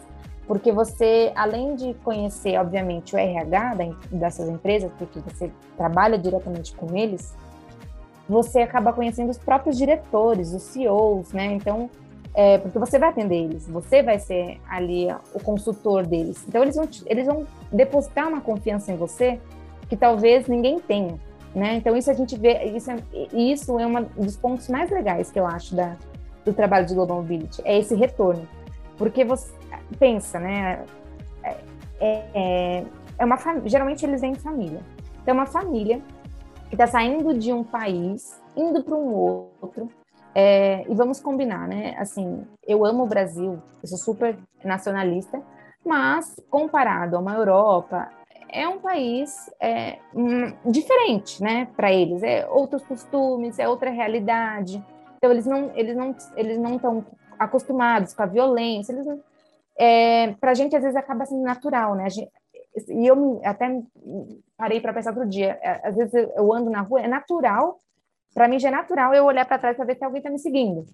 porque 0.47 0.71
você, 0.71 1.32
além 1.36 1.76
de 1.76 1.93
conhecer, 2.04 2.58
obviamente, 2.58 3.15
o 3.15 3.17
RH 3.17 3.76
dessas 4.12 4.50
empresas, 4.50 4.91
porque 4.97 5.19
você 5.19 5.52
trabalha 5.78 6.17
diretamente 6.17 6.76
com 6.76 6.95
eles, 6.95 7.34
você 8.28 8.60
acaba 8.60 8.91
conhecendo 8.93 9.30
os 9.30 9.38
próprios 9.38 9.78
diretores, 9.78 10.54
os 10.54 10.63
CEOs, 10.63 11.32
né? 11.32 11.54
Então, 11.54 11.89
é, 12.34 12.58
porque 12.58 12.80
você 12.80 12.97
vai 12.97 13.10
atender 13.10 13.43
eles, 13.43 13.67
você 13.67 14.02
vai 14.02 14.17
ser 14.19 14.60
ali 14.69 15.08
o 15.34 15.39
consultor 15.41 16.06
deles. 16.06 16.43
Então, 16.47 16.63
eles 16.63 16.76
vão, 16.76 16.88
eles 17.06 17.26
vão 17.26 17.45
depositar 17.71 18.28
uma 18.28 18.41
confiança 18.41 18.91
em 18.91 18.95
você 18.95 19.39
que 19.91 19.97
talvez 19.97 20.47
ninguém 20.47 20.80
tenha, 20.80 21.19
né? 21.54 21.75
Então, 21.75 21.97
isso 21.97 22.10
a 22.10 22.13
gente 22.13 22.38
vê, 22.39 22.63
isso 22.63 22.89
é, 22.89 22.95
isso 23.34 23.77
é 23.77 23.86
um 23.86 24.04
dos 24.15 24.38
pontos 24.38 24.69
mais 24.69 24.89
legais 24.89 25.30
que 25.30 25.38
eu 25.38 25.45
acho 25.45 25.75
da, 25.75 25.97
do 26.45 26.54
trabalho 26.54 26.86
de 26.86 26.95
Global 26.95 27.17
Mobility, 27.17 27.62
é 27.65 27.77
esse 27.77 27.93
retorno. 27.93 28.47
Porque 28.97 29.25
você 29.25 29.51
pensa, 29.99 30.39
né? 30.39 30.86
É, 31.43 32.23
é, 32.34 32.86
é 33.19 33.25
uma 33.25 33.38
geralmente 33.65 34.06
eles 34.06 34.21
vêm 34.21 34.32
em 34.32 34.36
família. 34.36 34.80
Então, 35.21 35.34
uma 35.34 35.45
família 35.45 36.01
que 36.69 36.75
está 36.75 36.88
saindo 36.88 37.38
de 37.38 37.51
um 37.51 37.65
país, 37.65 38.41
indo 38.56 38.82
para 38.86 38.95
um 38.95 39.13
outro, 39.13 39.89
é, 40.34 40.89
e 40.89 40.95
vamos 40.95 41.19
combinar, 41.19 41.67
né? 41.67 41.95
Assim, 41.97 42.47
eu 42.65 42.86
amo 42.86 43.04
o 43.04 43.08
Brasil, 43.08 43.62
eu 43.84 43.89
sou 43.89 43.97
super 43.97 44.39
nacionalista, 44.63 45.41
mas 45.86 46.34
comparado 46.49 47.17
a 47.17 47.19
uma 47.19 47.34
Europa, 47.34 48.10
é 48.51 48.67
um 48.67 48.79
país 48.79 49.49
é, 49.59 49.99
um, 50.13 50.71
diferente, 50.71 51.41
né? 51.41 51.67
Para 51.75 51.91
eles, 51.91 52.21
é 52.23 52.47
outros 52.47 52.83
costumes, 52.83 53.59
é 53.59 53.67
outra 53.67 53.89
realidade. 53.89 54.83
Então 55.17 55.31
eles 55.31 55.45
não, 55.45 55.71
eles 55.75 55.95
não, 55.95 56.15
eles 56.35 56.57
não 56.57 56.75
estão 56.75 57.05
acostumados 57.39 58.13
com 58.13 58.23
a 58.23 58.27
violência. 58.27 58.93
Eles 58.93 59.07
é, 59.77 60.33
para 60.39 60.51
a 60.51 60.53
gente 60.53 60.75
às 60.75 60.81
vezes 60.81 60.95
acaba 60.95 61.25
sendo 61.25 61.43
natural, 61.43 61.95
né? 61.95 62.09
Gente, 62.09 62.31
e 62.89 63.05
eu 63.05 63.41
até 63.43 63.81
parei 64.57 64.79
para 64.79 64.93
pensar 64.93 65.11
outro 65.11 65.27
dia. 65.27 65.57
É, 65.61 65.87
às 65.87 65.95
vezes 65.95 66.13
eu 66.13 66.53
ando 66.53 66.69
na 66.69 66.81
rua, 66.81 67.01
é 67.01 67.07
natural, 67.07 67.79
para 68.33 68.47
mim 68.47 68.59
já 68.59 68.69
é 68.69 68.71
natural 68.71 69.13
eu 69.13 69.25
olhar 69.25 69.45
para 69.45 69.59
trás 69.59 69.75
para 69.75 69.85
ver 69.85 69.97
se 69.97 70.03
alguém 70.03 70.19
está 70.19 70.29
me 70.29 70.39
seguindo. 70.39 70.85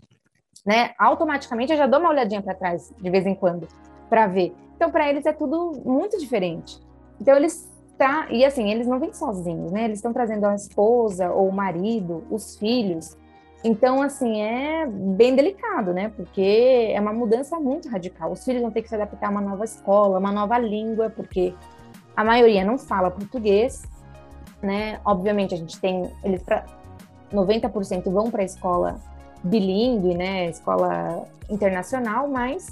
Né? 0.66 0.94
Automaticamente 0.98 1.72
eu 1.72 1.78
já 1.78 1.88
dou 1.88 2.00
uma 2.00 2.10
olhadinha 2.10 2.42
para 2.42 2.56
trás 2.56 2.94
de 2.98 3.10
vez 3.10 3.26
em 3.26 3.36
quando 3.36 3.68
para 4.10 4.28
ver. 4.28 4.54
Então 4.76 4.92
para 4.92 5.10
eles 5.10 5.26
é 5.26 5.34
tudo 5.34 5.74
muito 5.86 6.18
diferente. 6.18 6.80
Então 7.20 7.36
eles 7.36 7.68
tá 7.98 8.28
e 8.30 8.46
assim 8.46 8.72
eles 8.72 8.88
não 8.88 9.00
vêm 9.00 9.14
sozinhos, 9.14 9.72
né? 9.72 9.86
Eles 9.86 9.98
estão 9.98 10.14
trazendo 10.14 10.46
a 10.46 10.56
esposa 10.56 11.32
ou 11.32 11.50
o 11.50 11.52
marido, 11.52 12.24
os 12.30 12.58
filhos. 12.58 13.18
Então 13.64 14.02
assim 14.02 14.42
é 14.42 14.86
bem 14.86 15.36
delicado, 15.36 15.94
né? 15.94 16.10
Porque 16.16 16.92
é 16.94 17.00
uma 17.02 17.14
mudança 17.14 17.60
muito 17.60 17.90
radical. 17.90 18.32
Os 18.32 18.44
filhos 18.46 18.62
vão 18.62 18.72
ter 18.72 18.82
que 18.82 18.90
se 18.90 18.96
adaptar 18.96 19.28
a 19.28 19.32
uma 19.32 19.42
nova 19.42 19.66
escola, 19.66 20.20
uma 20.20 20.32
nova 20.32 20.58
língua, 20.60 21.10
porque 21.10 21.54
a 22.16 22.24
maioria 22.24 22.64
não 22.64 22.78
fala 22.78 23.10
português, 23.10 23.84
né? 24.62 25.00
Obviamente 25.04 25.56
a 25.56 25.58
gente 25.58 25.80
tem 25.80 26.10
eles 26.24 26.42
para 26.44 26.66
90% 27.34 28.10
vão 28.12 28.32
para 28.32 28.42
a 28.42 28.46
escola 28.46 29.00
bilíngue, 29.44 30.16
né? 30.16 30.50
Escola 30.50 31.28
internacional, 31.50 32.28
mas 32.28 32.68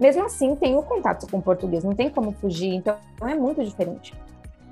mesmo 0.00 0.24
assim 0.24 0.54
tem 0.54 0.76
o 0.76 0.82
contato 0.82 1.26
com 1.30 1.38
o 1.38 1.42
português, 1.42 1.84
não 1.84 1.94
tem 1.94 2.08
como 2.10 2.32
fugir, 2.32 2.74
então 2.74 2.96
é 3.22 3.34
muito 3.34 3.64
diferente. 3.64 4.14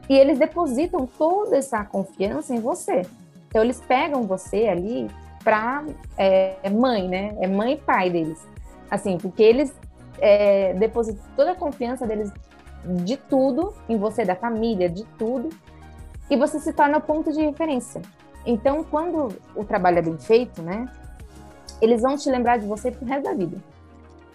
E 0.09 0.15
eles 0.15 0.39
depositam 0.39 1.07
toda 1.07 1.57
essa 1.57 1.85
confiança 1.85 2.55
em 2.55 2.61
você. 2.61 3.03
Então 3.49 3.63
eles 3.63 3.81
pegam 3.81 4.23
você 4.23 4.69
ali 4.69 5.11
para 5.43 5.85
é, 6.17 6.71
mãe, 6.71 7.09
né? 7.09 7.37
É 7.41 7.47
mãe 7.47 7.73
e 7.73 7.77
pai 7.77 8.11
deles. 8.11 8.47
Assim, 8.91 9.19
porque 9.19 9.43
eles 9.43 9.75
é, 10.21 10.75
depositam 10.75 11.25
toda 11.35 11.53
a 11.53 11.55
confiança 11.55 12.07
deles 12.07 12.33
de 13.05 13.17
tudo 13.17 13.75
em 13.89 13.97
você, 13.97 14.25
da 14.25 14.37
família, 14.37 14.89
de 14.89 15.05
tudo, 15.19 15.49
e 16.31 16.37
você 16.37 16.61
se 16.61 16.73
torna 16.73 16.99
o 16.99 17.01
ponto 17.01 17.33
de 17.33 17.41
referência. 17.41 18.01
Então, 18.45 18.85
quando 18.85 19.35
o 19.57 19.65
trabalho 19.65 19.99
é 19.99 20.03
bem 20.03 20.19
feito, 20.19 20.63
né, 20.63 20.89
eles 21.81 22.03
vão 22.03 22.17
te 22.17 22.31
lembrar 22.31 22.59
de 22.59 22.67
você 22.67 22.91
pro 22.91 23.05
resto 23.05 23.25
da 23.25 23.35
vida. 23.35 23.57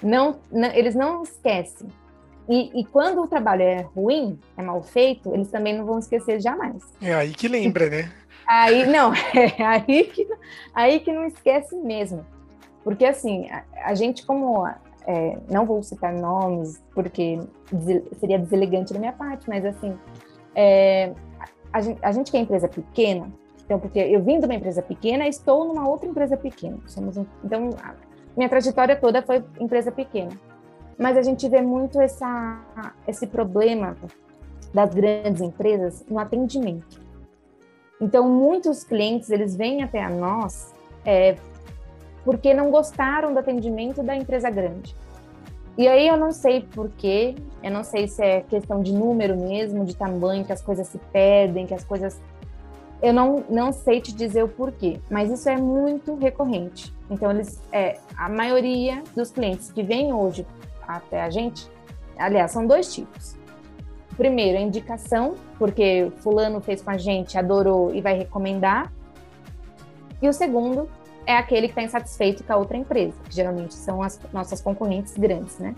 Não, 0.01 0.39
não 0.51 0.71
eles 0.71 0.95
não 0.95 1.23
esquecem. 1.23 1.87
E, 2.49 2.81
e, 2.81 2.85
quando 2.85 3.21
o 3.21 3.27
trabalho 3.27 3.61
é 3.61 3.81
ruim, 3.95 4.37
é 4.57 4.61
mal 4.61 4.81
feito, 4.81 5.33
eles 5.33 5.49
também 5.49 5.77
não 5.77 5.85
vão 5.85 5.99
esquecer 5.99 6.41
jamais. 6.41 6.83
É 7.01 7.13
aí 7.13 7.33
que 7.33 7.47
lembra, 7.47 7.89
né? 7.89 8.11
Aí 8.47 8.85
não, 8.85 9.13
é 9.33 9.63
aí 9.63 10.03
que, 10.05 10.27
aí 10.73 10.99
que 10.99 11.11
não 11.11 11.25
esquece 11.25 11.75
mesmo. 11.77 12.25
Porque 12.83 13.05
assim, 13.05 13.47
a, 13.49 13.63
a 13.85 13.93
gente 13.93 14.25
como 14.25 14.67
é, 15.07 15.37
não 15.49 15.65
vou 15.65 15.81
citar 15.81 16.13
nomes 16.13 16.81
porque 16.93 17.39
seria 18.19 18.39
deselegante 18.39 18.93
da 18.93 18.99
minha 18.99 19.13
parte, 19.13 19.47
mas 19.47 19.63
assim, 19.65 19.97
é, 20.55 21.13
a, 21.71 21.81
gente, 21.81 21.99
a, 22.03 22.11
gente, 22.11 22.31
que 22.31 22.37
é 22.37 22.41
empresa 22.41 22.67
pequena, 22.67 23.31
então 23.63 23.79
porque 23.79 23.99
eu 23.99 24.21
vim 24.21 24.39
de 24.39 24.45
uma 24.45 24.55
empresa 24.55 24.81
pequena, 24.81 25.27
estou 25.27 25.65
numa 25.65 25.87
outra 25.87 26.09
empresa 26.09 26.35
pequena. 26.35 26.77
Somos 26.87 27.17
então 27.43 27.69
minha 28.35 28.49
trajetória 28.49 28.95
toda 28.95 29.21
foi 29.21 29.43
empresa 29.59 29.91
pequena, 29.91 30.31
mas 30.97 31.17
a 31.17 31.21
gente 31.21 31.47
vê 31.49 31.61
muito 31.61 31.99
essa, 31.99 32.59
esse 33.07 33.27
problema 33.27 33.95
das 34.73 34.93
grandes 34.93 35.41
empresas 35.41 36.05
no 36.09 36.19
atendimento. 36.19 37.01
Então 37.99 38.27
muitos 38.27 38.83
clientes 38.83 39.29
eles 39.29 39.55
vêm 39.55 39.83
até 39.83 40.03
a 40.03 40.09
nós 40.09 40.73
é, 41.05 41.35
porque 42.23 42.53
não 42.53 42.71
gostaram 42.71 43.33
do 43.33 43.39
atendimento 43.39 44.01
da 44.01 44.15
empresa 44.15 44.49
grande. 44.49 44.95
E 45.77 45.87
aí 45.87 46.07
eu 46.07 46.17
não 46.17 46.31
sei 46.31 46.61
porquê, 46.61 47.35
eu 47.63 47.71
não 47.71 47.83
sei 47.83 48.07
se 48.07 48.21
é 48.23 48.41
questão 48.41 48.81
de 48.81 48.93
número 48.93 49.37
mesmo, 49.37 49.85
de 49.85 49.95
tamanho, 49.95 50.45
que 50.45 50.51
as 50.51 50.61
coisas 50.61 50.87
se 50.87 50.97
perdem, 51.11 51.65
que 51.65 51.73
as 51.73 51.83
coisas. 51.83 52.19
Eu 53.01 53.13
não, 53.13 53.43
não 53.49 53.71
sei 53.71 53.99
te 53.99 54.13
dizer 54.13 54.43
o 54.43 54.47
porquê, 54.47 54.99
mas 55.09 55.31
isso 55.31 55.49
é 55.49 55.57
muito 55.57 56.15
recorrente. 56.15 56.93
Então, 57.11 57.29
eles, 57.29 57.61
é, 57.73 57.99
a 58.17 58.29
maioria 58.29 59.03
dos 59.13 59.29
clientes 59.29 59.69
que 59.69 59.83
vêm 59.83 60.13
hoje 60.13 60.47
até 60.87 61.21
a 61.21 61.29
gente, 61.29 61.69
aliás, 62.17 62.51
são 62.51 62.65
dois 62.65 62.93
tipos. 62.93 63.35
Primeiro, 64.15 64.57
a 64.57 64.61
indicação, 64.61 65.35
porque 65.59 66.09
fulano 66.19 66.61
fez 66.61 66.81
com 66.81 66.89
a 66.89 66.97
gente, 66.97 67.37
adorou 67.37 67.93
e 67.93 67.99
vai 67.99 68.17
recomendar. 68.17 68.91
E 70.21 70.29
o 70.29 70.33
segundo 70.33 70.89
é 71.25 71.35
aquele 71.35 71.67
que 71.67 71.73
está 71.73 71.83
insatisfeito 71.83 72.45
com 72.45 72.53
a 72.53 72.55
outra 72.55 72.77
empresa, 72.77 73.17
que 73.25 73.35
geralmente 73.35 73.73
são 73.73 74.01
as 74.01 74.19
nossas 74.31 74.61
concorrentes 74.61 75.17
grandes, 75.17 75.59
né? 75.59 75.75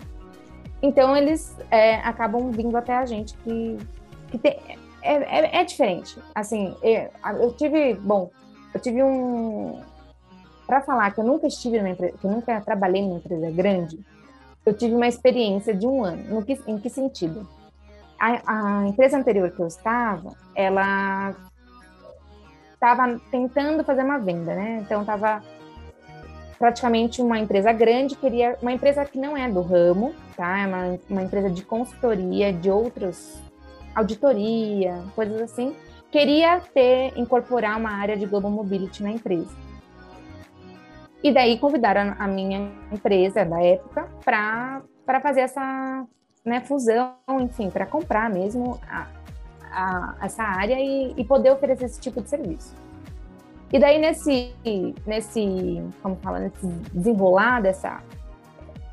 Então 0.80 1.16
eles 1.16 1.56
é, 1.70 1.96
acabam 1.96 2.50
vindo 2.52 2.76
até 2.76 2.94
a 2.94 3.06
gente 3.06 3.34
que, 3.38 3.78
que 4.30 4.38
tem, 4.38 4.60
é, 5.02 5.14
é, 5.14 5.60
é, 5.60 5.64
diferente. 5.64 6.18
Assim, 6.34 6.76
eu, 6.82 7.10
eu, 7.40 7.52
tive, 7.52 7.94
bom, 7.94 8.30
eu 8.72 8.80
tive 8.80 9.02
um, 9.02 9.80
para 10.66 10.80
falar 10.80 11.12
que 11.12 11.20
eu 11.20 11.24
nunca 11.24 11.46
estive 11.46 11.78
numa 11.78 11.90
empresa, 11.90 12.16
que 12.18 12.26
eu 12.26 12.30
nunca 12.30 12.60
trabalhei 12.60 13.02
numa 13.02 13.16
empresa 13.16 13.50
grande, 13.50 13.98
eu 14.64 14.72
tive 14.72 14.94
uma 14.94 15.06
experiência 15.06 15.74
de 15.74 15.86
um 15.86 16.02
ano. 16.02 16.34
No 16.34 16.44
que, 16.44 16.58
em 16.66 16.78
que 16.78 16.88
sentido? 16.88 17.46
A, 18.18 18.80
a 18.80 18.88
empresa 18.88 19.18
anterior 19.18 19.50
que 19.50 19.60
eu 19.60 19.66
estava, 19.66 20.34
ela 20.54 21.34
estava 22.72 23.20
tentando 23.30 23.84
fazer 23.84 24.02
uma 24.02 24.18
venda, 24.18 24.54
né? 24.54 24.80
Então 24.82 25.02
estava 25.02 25.42
praticamente 26.58 27.20
uma 27.20 27.38
empresa 27.38 27.72
grande 27.72 28.14
queria 28.14 28.56
uma 28.62 28.72
empresa 28.72 29.04
que 29.04 29.18
não 29.18 29.36
é 29.36 29.50
do 29.50 29.60
ramo, 29.60 30.14
tá? 30.36 30.58
É 30.60 30.66
uma, 30.66 30.98
uma 31.10 31.22
empresa 31.22 31.50
de 31.50 31.62
consultoria 31.62 32.52
de 32.52 32.70
outros 32.70 33.42
auditoria, 33.94 35.02
coisas 35.14 35.40
assim, 35.42 35.74
queria 36.10 36.60
ter, 36.72 37.12
incorporar 37.16 37.78
uma 37.78 37.90
área 37.90 38.16
de 38.16 38.26
Global 38.26 38.50
Mobility 38.50 39.02
na 39.02 39.10
empresa. 39.10 39.63
E 41.24 41.32
daí 41.32 41.58
convidaram 41.58 42.14
a 42.18 42.28
minha 42.28 42.70
empresa 42.92 43.46
da 43.46 43.58
época 43.62 44.06
para 44.22 45.20
fazer 45.22 45.40
essa 45.40 46.04
né, 46.44 46.60
fusão, 46.60 47.14
enfim, 47.40 47.70
para 47.70 47.86
comprar 47.86 48.28
mesmo 48.28 48.78
a, 48.86 49.06
a, 49.72 50.16
essa 50.20 50.42
área 50.42 50.78
e, 50.78 51.14
e, 51.16 51.24
poder 51.24 51.50
oferecer 51.50 51.86
esse 51.86 51.98
tipo 51.98 52.20
de 52.20 52.28
serviço. 52.28 52.74
E 53.72 53.78
daí 53.78 53.98
nesse, 53.98 54.54
nesse, 55.06 55.82
como 56.02 56.16
fala, 56.16 56.40
nesse 56.40 56.66
desenrolar 56.92 57.62
dessa, 57.62 58.02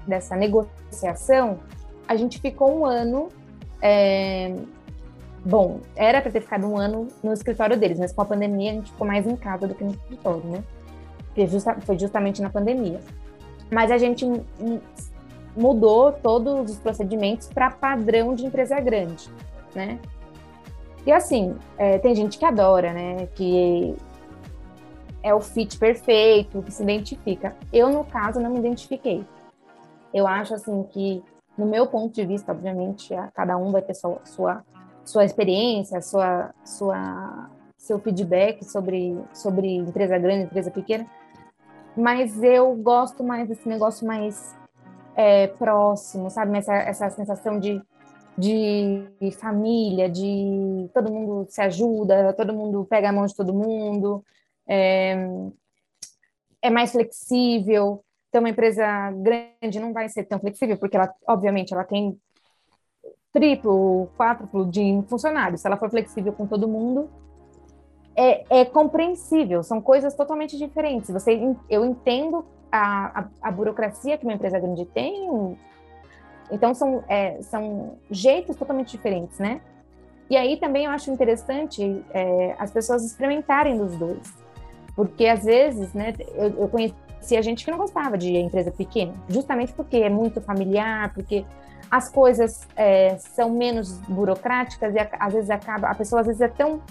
dessa 0.07 0.33
negociação, 0.37 1.59
a 2.07 2.15
gente 2.15 2.39
ficou 2.39 2.79
um 2.79 2.85
ano 2.85 3.27
é, 3.81 4.55
bom, 5.43 5.81
era 5.97 6.21
para 6.21 6.31
ter 6.31 6.39
ficado 6.39 6.65
um 6.65 6.77
ano 6.77 7.09
no 7.21 7.33
escritório 7.33 7.77
deles, 7.77 7.99
mas 7.99 8.13
com 8.13 8.21
a 8.21 8.25
pandemia 8.25 8.71
a 8.71 8.75
gente 8.75 8.89
ficou 8.89 9.05
mais 9.05 9.27
em 9.27 9.35
casa 9.35 9.67
do 9.67 9.75
que 9.75 9.83
no 9.83 9.91
escritório, 9.91 10.45
né? 10.45 10.63
Justa, 11.47 11.77
foi 11.81 11.97
justamente 11.97 12.41
na 12.41 12.49
pandemia. 12.49 12.99
Mas 13.71 13.91
a 13.91 13.97
gente 13.97 14.25
mudou 15.55 16.11
todos 16.11 16.71
os 16.71 16.77
procedimentos 16.79 17.47
para 17.47 17.71
padrão 17.71 18.33
de 18.33 18.45
empresa 18.45 18.79
grande, 18.79 19.29
né? 19.73 19.99
E 21.05 21.11
assim, 21.11 21.55
é, 21.77 21.97
tem 21.97 22.13
gente 22.13 22.37
que 22.37 22.45
adora, 22.45 22.93
né? 22.93 23.27
Que 23.33 23.95
é 25.23 25.33
o 25.33 25.41
fit 25.41 25.77
perfeito, 25.77 26.61
que 26.61 26.71
se 26.71 26.83
identifica. 26.83 27.55
Eu, 27.71 27.89
no 27.89 28.03
caso, 28.03 28.39
não 28.39 28.49
me 28.49 28.59
identifiquei. 28.59 29.25
Eu 30.13 30.27
acho, 30.27 30.53
assim, 30.53 30.83
que, 30.83 31.23
no 31.57 31.65
meu 31.65 31.87
ponto 31.87 32.13
de 32.13 32.25
vista, 32.25 32.51
obviamente, 32.51 33.13
cada 33.33 33.57
um 33.57 33.71
vai 33.71 33.81
ter 33.81 33.93
sua, 33.93 34.19
sua, 34.25 34.63
sua 35.03 35.25
experiência, 35.25 36.01
sua, 36.01 36.53
sua, 36.63 37.49
seu 37.77 37.99
feedback 37.99 38.63
sobre, 38.65 39.17
sobre 39.33 39.75
empresa 39.75 40.17
grande, 40.17 40.45
empresa 40.45 40.69
pequena, 40.69 41.05
mas 41.95 42.41
eu 42.41 42.73
gosto 42.75 43.23
mais 43.23 43.47
desse 43.47 43.67
negócio 43.67 44.05
mais 44.05 44.55
é, 45.15 45.47
próximo, 45.47 46.29
sabe? 46.29 46.57
Essa, 46.57 46.73
essa 46.75 47.09
sensação 47.09 47.59
de, 47.59 47.81
de 48.37 49.31
família, 49.39 50.09
de 50.09 50.89
todo 50.93 51.11
mundo 51.11 51.45
se 51.49 51.61
ajuda, 51.61 52.33
todo 52.33 52.53
mundo 52.53 52.85
pega 52.89 53.09
a 53.09 53.13
mão 53.13 53.25
de 53.25 53.35
todo 53.35 53.53
mundo, 53.53 54.23
é, 54.67 55.15
é 56.61 56.69
mais 56.69 56.91
flexível. 56.91 58.03
Então, 58.29 58.41
uma 58.41 58.49
empresa 58.49 59.11
grande 59.11 59.79
não 59.79 59.91
vai 59.91 60.07
ser 60.07 60.23
tão 60.23 60.39
flexível, 60.39 60.77
porque 60.77 60.95
ela, 60.95 61.13
obviamente, 61.27 61.73
ela 61.73 61.83
tem 61.83 62.17
triplo, 63.33 64.07
quádruplo 64.17 64.65
de 64.65 65.03
funcionários. 65.07 65.61
Se 65.61 65.67
ela 65.67 65.77
for 65.77 65.89
flexível 65.89 66.31
com 66.33 66.47
todo 66.47 66.67
mundo, 66.67 67.09
é, 68.15 68.61
é 68.61 68.65
compreensível, 68.65 69.63
são 69.63 69.81
coisas 69.81 70.13
totalmente 70.13 70.57
diferentes. 70.57 71.09
Você, 71.09 71.55
eu 71.69 71.85
entendo 71.85 72.45
a, 72.71 73.21
a, 73.21 73.27
a 73.41 73.51
burocracia 73.51 74.17
que 74.17 74.25
uma 74.25 74.33
empresa 74.33 74.59
grande 74.59 74.85
tem, 74.85 75.57
então 76.51 76.73
são, 76.73 77.03
é, 77.07 77.41
são 77.41 77.97
jeitos 78.09 78.55
totalmente 78.55 78.91
diferentes, 78.91 79.39
né? 79.39 79.61
E 80.29 80.37
aí 80.37 80.57
também 80.57 80.85
eu 80.85 80.91
acho 80.91 81.11
interessante 81.11 82.05
é, 82.13 82.55
as 82.57 82.71
pessoas 82.71 83.03
experimentarem 83.03 83.77
dos 83.77 83.97
dois, 83.97 84.33
porque 84.95 85.27
às 85.27 85.43
vezes, 85.43 85.93
né, 85.93 86.13
eu, 86.35 86.61
eu 86.61 86.69
conhecia 86.69 87.41
gente 87.41 87.65
que 87.65 87.71
não 87.71 87.77
gostava 87.77 88.17
de 88.17 88.35
empresa 88.37 88.71
pequena, 88.71 89.13
justamente 89.27 89.73
porque 89.73 89.97
é 89.97 90.09
muito 90.09 90.39
familiar, 90.41 91.13
porque 91.13 91.45
as 91.89 92.09
coisas 92.09 92.65
é, 92.75 93.17
são 93.17 93.49
menos 93.49 93.97
burocráticas 94.07 94.95
e 94.95 94.99
às 94.99 95.33
vezes 95.33 95.49
acaba, 95.49 95.89
a 95.89 95.95
pessoa 95.95 96.21
às 96.21 96.27
vezes 96.27 96.41
é 96.41 96.47
tão 96.47 96.81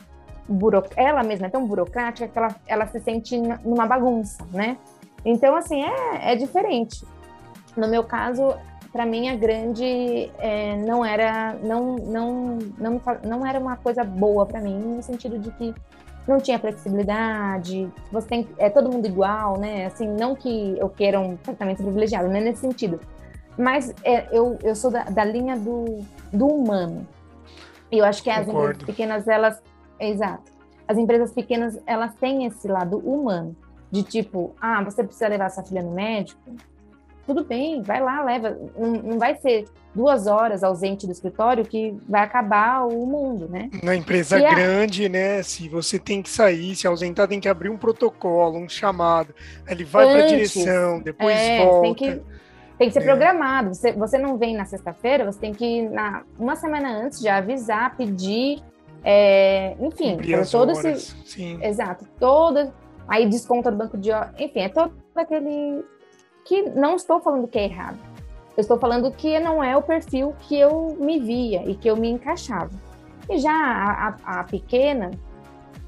buro, 0.49 0.83
ela 0.97 1.23
mesma 1.23 1.47
é 1.47 1.51
tão 1.51 1.67
burocrática 1.67 2.29
que 2.29 2.39
ela, 2.39 2.57
ela 2.67 2.87
se 2.87 3.01
sente 3.01 3.39
numa 3.65 3.87
bagunça, 3.87 4.45
né? 4.53 4.77
Então, 5.25 5.55
assim, 5.55 5.83
é, 5.83 6.33
é 6.33 6.37
diferente. 6.37 7.05
No 7.77 7.89
meu 7.89 8.03
caso, 8.05 8.55
para 8.93 9.07
mim, 9.07 9.29
a 9.29 9.37
grande 9.37 10.31
é, 10.39 10.77
não 10.77 11.05
era 11.05 11.55
não, 11.63 11.97
não, 11.97 12.59
não, 12.79 13.01
não 13.25 13.47
era 13.47 13.59
uma 13.59 13.77
coisa 13.77 14.03
boa 14.03 14.47
para 14.47 14.61
mim, 14.61 14.79
no 14.79 15.03
sentido 15.03 15.39
de 15.39 15.51
que 15.53 15.75
não 16.27 16.39
tinha 16.39 16.59
flexibilidade, 16.59 17.91
você 18.13 18.29
tem, 18.29 18.49
é 18.59 18.69
todo 18.71 18.91
mundo 18.91 19.07
igual, 19.07 19.59
né? 19.59 19.87
Assim, 19.87 20.07
não 20.07 20.35
que 20.35 20.77
eu 20.79 20.89
queira 20.89 21.19
um 21.19 21.37
tratamento 21.37 21.83
privilegiado, 21.83 22.29
não 22.29 22.37
é 22.37 22.41
nesse 22.41 22.61
sentido. 22.61 23.01
Mas 23.59 23.95
é, 24.05 24.27
eu, 24.31 24.59
eu 24.63 24.75
sou 24.75 24.91
da, 24.91 25.05
da 25.05 25.25
linha 25.25 25.57
do, 25.57 26.05
do 26.33 26.47
humano. 26.47 27.07
E 27.91 27.99
eu 27.99 28.05
acho 28.05 28.23
que 28.23 28.31
as 28.31 28.47
Concordo. 28.47 28.87
pequenas, 28.87 29.27
elas 29.27 29.61
Exato. 30.01 30.51
As 30.89 30.99
empresas 30.99 31.33
pequenas, 31.33 31.79
elas 31.87 32.15
têm 32.15 32.47
esse 32.47 32.67
lado 32.67 32.99
humano, 32.99 33.55
de 33.91 34.03
tipo, 34.03 34.55
ah, 34.61 34.83
você 34.83 35.05
precisa 35.05 35.29
levar 35.29 35.51
sua 35.51 35.63
filha 35.63 35.83
no 35.83 35.93
médico? 35.93 36.41
Tudo 37.27 37.45
bem, 37.45 37.83
vai 37.83 38.01
lá, 38.01 38.25
leva. 38.25 38.59
Não, 38.77 38.91
não 38.91 39.19
vai 39.19 39.37
ser 39.37 39.67
duas 39.95 40.27
horas 40.27 40.65
ausente 40.65 41.07
do 41.07 41.13
escritório 41.13 41.65
que 41.65 41.97
vai 42.09 42.23
acabar 42.23 42.87
o 42.87 43.07
mundo, 43.07 43.49
né? 43.49 43.71
Na 43.83 43.95
empresa 43.95 44.39
e 44.39 44.55
grande, 44.55 45.07
a... 45.07 45.09
né? 45.09 45.43
Se 45.43 45.69
você 45.69 45.99
tem 45.99 46.23
que 46.23 46.31
sair, 46.31 46.75
se 46.75 46.87
ausentar, 46.87 47.29
tem 47.29 47.41
que 47.41 47.49
abrir 47.49 47.69
um 47.69 47.77
protocolo, 47.77 48.59
um 48.59 48.69
chamado. 48.69 49.35
Ele 49.69 49.85
vai 49.85 50.07
para 50.07 50.25
a 50.25 50.27
direção, 50.27 51.01
depois 51.01 51.37
é, 51.37 51.65
volta. 51.65 51.83
Tem 51.83 51.95
que, 51.95 52.23
tem 52.79 52.89
que 52.89 52.93
ser 52.95 53.01
é. 53.01 53.05
programado. 53.05 53.75
Você, 53.75 53.93
você 53.93 54.19
não 54.19 54.37
vem 54.37 54.57
na 54.57 54.65
sexta-feira, 54.65 55.25
você 55.25 55.39
tem 55.39 55.53
que, 55.53 55.83
na, 55.83 56.23
uma 56.39 56.57
semana 56.57 56.91
antes, 56.91 57.21
já 57.21 57.37
avisar, 57.37 57.97
pedir 57.97 58.63
é, 59.05 59.77
enfim, 59.81 60.19
todo 60.51 60.71
horas. 60.71 60.85
esse. 60.85 61.17
Sim. 61.25 61.59
Exato. 61.63 62.05
Todo. 62.19 62.73
Aí 63.09 63.29
desconta 63.29 63.71
do 63.71 63.77
banco 63.77 63.99
de 63.99 64.11
horas. 64.11 64.33
Enfim, 64.39 64.61
é 64.61 64.69
todo 64.69 64.93
aquele. 65.15 65.85
Que 66.45 66.63
não 66.71 66.97
estou 66.97 67.21
falando 67.21 67.49
que 67.49 67.59
é 67.59 67.65
errado. 67.65 67.99
Eu 68.57 68.63
estou 68.63 68.79
falando 68.79 69.11
que 69.13 69.39
não 69.39 69.63
é 69.63 69.77
o 69.77 69.83
perfil 69.83 70.35
que 70.41 70.59
eu 70.59 70.97
me 70.99 71.19
via 71.19 71.65
e 71.69 71.75
que 71.75 71.89
eu 71.89 71.97
me 71.97 72.11
encaixava. 72.11 72.71
E 73.29 73.39
já 73.39 73.53
a, 73.53 74.09
a, 74.25 74.41
a 74.41 74.45
pequena, 74.45 75.11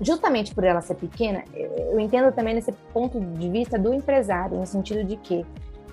justamente 0.00 0.54
por 0.54 0.64
ela 0.64 0.80
ser 0.80 0.94
pequena, 0.94 1.44
eu 1.54 1.98
entendo 1.98 2.32
também 2.32 2.54
nesse 2.54 2.72
ponto 2.92 3.20
de 3.20 3.48
vista 3.48 3.78
do 3.78 3.92
empresário, 3.92 4.56
no 4.56 4.66
sentido 4.66 5.04
de 5.04 5.16
que 5.16 5.44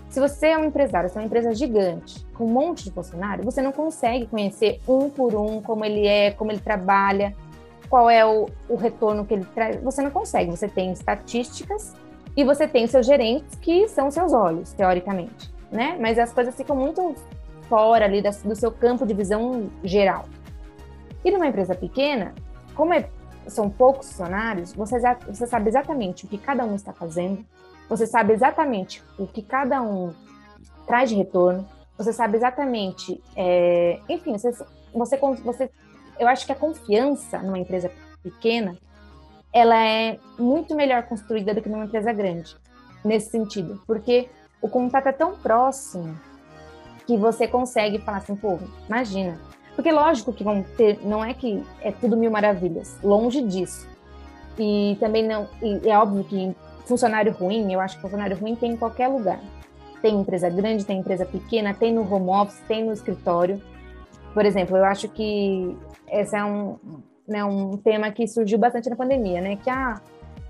se 0.10 0.20
você 0.20 0.48
é 0.48 0.58
um 0.58 0.66
empresário, 0.66 1.10
você 1.10 1.18
é 1.18 1.22
uma 1.22 1.26
empresa 1.28 1.54
gigante, 1.54 2.26
com 2.34 2.46
um 2.46 2.50
monte 2.50 2.84
de 2.84 2.92
funcionário, 2.92 3.44
você 3.44 3.62
não 3.62 3.72
consegue 3.72 4.26
conhecer 4.26 4.82
um 4.88 5.10
por 5.10 5.36
um 5.36 5.62
como 5.62 5.86
ele 5.86 6.08
é, 6.08 6.32
como 6.32 6.52
ele 6.52 6.60
trabalha, 6.60 7.36
qual 7.90 8.10
é 8.10 8.26
o, 8.26 8.48
o 8.68 8.76
retorno 8.76 9.26
que 9.26 9.34
ele 9.34 9.46
traz. 9.54 9.82
Você 9.82 10.02
não 10.02 10.12
consegue. 10.12 10.52
Você 10.52 10.68
tem 10.68 10.92
estatísticas 10.92 11.94
e 12.36 12.44
você 12.44 12.68
tem 12.68 12.88
seus 12.88 13.06
gerentes, 13.06 13.56
que 13.56 13.88
são 13.88 14.10
seus 14.10 14.34
olhos, 14.34 14.74
teoricamente, 14.74 15.52
né? 15.72 15.98
Mas 16.00 16.18
as 16.18 16.32
coisas 16.32 16.56
ficam 16.56 16.76
muito 16.76 17.16
fora 17.68 18.06
ali 18.06 18.22
do 18.22 18.56
seu 18.56 18.72
campo 18.72 19.06
de 19.06 19.14
visão 19.14 19.70
geral. 19.84 20.26
E 21.24 21.32
numa 21.32 21.48
empresa 21.48 21.76
pequena, 21.76 22.34
como 22.76 22.94
é, 22.94 23.10
são 23.48 23.70
poucos 23.70 24.08
funcionários, 24.08 24.74
você, 24.74 25.00
você 25.28 25.46
sabe 25.46 25.70
exatamente 25.70 26.26
o 26.26 26.28
que 26.28 26.38
cada 26.38 26.64
um 26.66 26.76
está 26.76 26.94
fazendo, 26.94 27.46
você 27.90 28.06
sabe 28.06 28.34
exatamente 28.34 29.04
o 29.18 29.26
que 29.26 29.42
cada 29.42 29.82
um 29.82 30.14
traz 30.86 31.10
de 31.10 31.16
retorno, 31.16 31.68
você 31.98 32.14
sabe 32.14 32.38
exatamente, 32.38 33.22
é, 33.36 34.00
enfim, 34.08 34.38
você, 34.38 34.52
você, 34.94 35.18
você, 35.44 35.70
eu 36.18 36.28
acho 36.28 36.46
que 36.46 36.52
a 36.52 36.56
confiança 36.56 37.40
numa 37.40 37.60
empresa 37.60 37.92
pequena, 38.24 38.78
ela 39.52 39.76
é 39.76 40.20
muito 40.38 40.76
melhor 40.76 41.04
construída 41.04 41.54
do 41.54 41.62
que 41.62 41.68
numa 41.68 41.86
empresa 41.86 42.14
grande, 42.14 42.56
nesse 43.04 43.32
sentido, 43.32 43.82
porque 43.86 44.30
o 44.62 44.70
contato 44.70 45.08
é 45.08 45.12
tão 45.12 45.36
próximo 45.36 46.18
que 47.08 47.18
você 47.18 47.48
consegue 47.48 47.98
falar 48.00 48.20
assim, 48.20 48.36
pô, 48.36 48.60
imagina. 48.88 49.40
Porque 49.76 49.92
lógico 49.92 50.34
que 50.34 50.44
vão 50.44 50.62
ter, 50.62 51.00
não 51.06 51.24
é 51.24 51.34
que 51.34 51.66
é 51.82 51.92
tudo 51.92 52.16
mil 52.16 52.30
maravilhas, 52.30 52.98
longe 53.02 53.42
disso. 53.42 53.88
E 54.58 54.98
também 55.00 55.26
não, 55.26 55.48
e 55.62 55.90
é 55.90 55.98
óbvio 55.98 56.24
que 56.24 56.56
funcionário 56.90 57.32
ruim, 57.32 57.72
eu 57.72 57.80
acho 57.80 57.96
que 57.96 58.02
funcionário 58.02 58.36
ruim 58.36 58.56
tem 58.56 58.72
em 58.72 58.78
qualquer 58.78 59.08
lugar. 59.08 59.40
Tem 60.02 60.16
empresa 60.16 60.50
grande, 60.50 60.86
tem 60.86 61.00
empresa 61.00 61.26
pequena, 61.26 61.74
tem 61.74 61.94
no 61.94 62.02
home 62.02 62.30
office, 62.30 62.60
tem 62.68 62.84
no 62.84 62.92
escritório. 62.92 63.62
Por 64.34 64.46
exemplo, 64.46 64.76
eu 64.76 64.84
acho 64.84 65.08
que 65.08 65.78
esse 66.10 66.36
é 66.36 66.44
um, 66.44 66.78
né, 67.28 67.44
um 67.46 67.78
tema 67.78 68.12
que 68.12 68.28
surgiu 68.28 68.58
bastante 68.58 68.90
na 68.90 68.96
pandemia, 68.96 69.40
né? 69.40 69.56
Que 69.58 69.70
ah, 69.70 70.02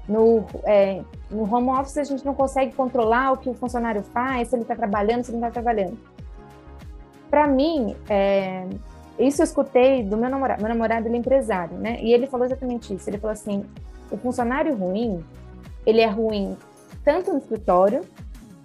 no, 0.07 0.45
é, 0.63 1.01
no 1.29 1.43
home 1.43 1.69
office 1.69 1.97
a 1.97 2.03
gente 2.03 2.25
não 2.25 2.33
consegue 2.33 2.73
controlar 2.73 3.33
o 3.33 3.37
que 3.37 3.49
o 3.49 3.53
funcionário 3.53 4.01
faz, 4.01 4.47
se 4.47 4.55
ele 4.55 4.61
está 4.63 4.75
trabalhando, 4.75 5.23
se 5.23 5.31
ele 5.31 5.39
não 5.39 5.47
está 5.47 5.61
trabalhando. 5.61 5.97
Para 7.29 7.47
mim, 7.47 7.95
é, 8.09 8.65
isso 9.19 9.41
eu 9.41 9.43
escutei 9.43 10.03
do 10.03 10.15
meu 10.15 10.29
namorado. 10.29 10.61
Meu 10.61 10.69
namorado 10.69 11.07
ele 11.07 11.15
é 11.15 11.19
empresário, 11.19 11.77
né? 11.77 11.99
E 12.01 12.13
ele 12.13 12.27
falou 12.27 12.45
exatamente 12.45 12.93
isso. 12.93 13.09
Ele 13.09 13.17
falou 13.17 13.33
assim: 13.33 13.65
o 14.11 14.17
funcionário 14.17 14.75
ruim 14.75 15.23
ele 15.89 16.01
é 16.01 16.07
ruim 16.07 16.55
tanto 17.03 17.31
no 17.31 17.39
escritório 17.39 18.01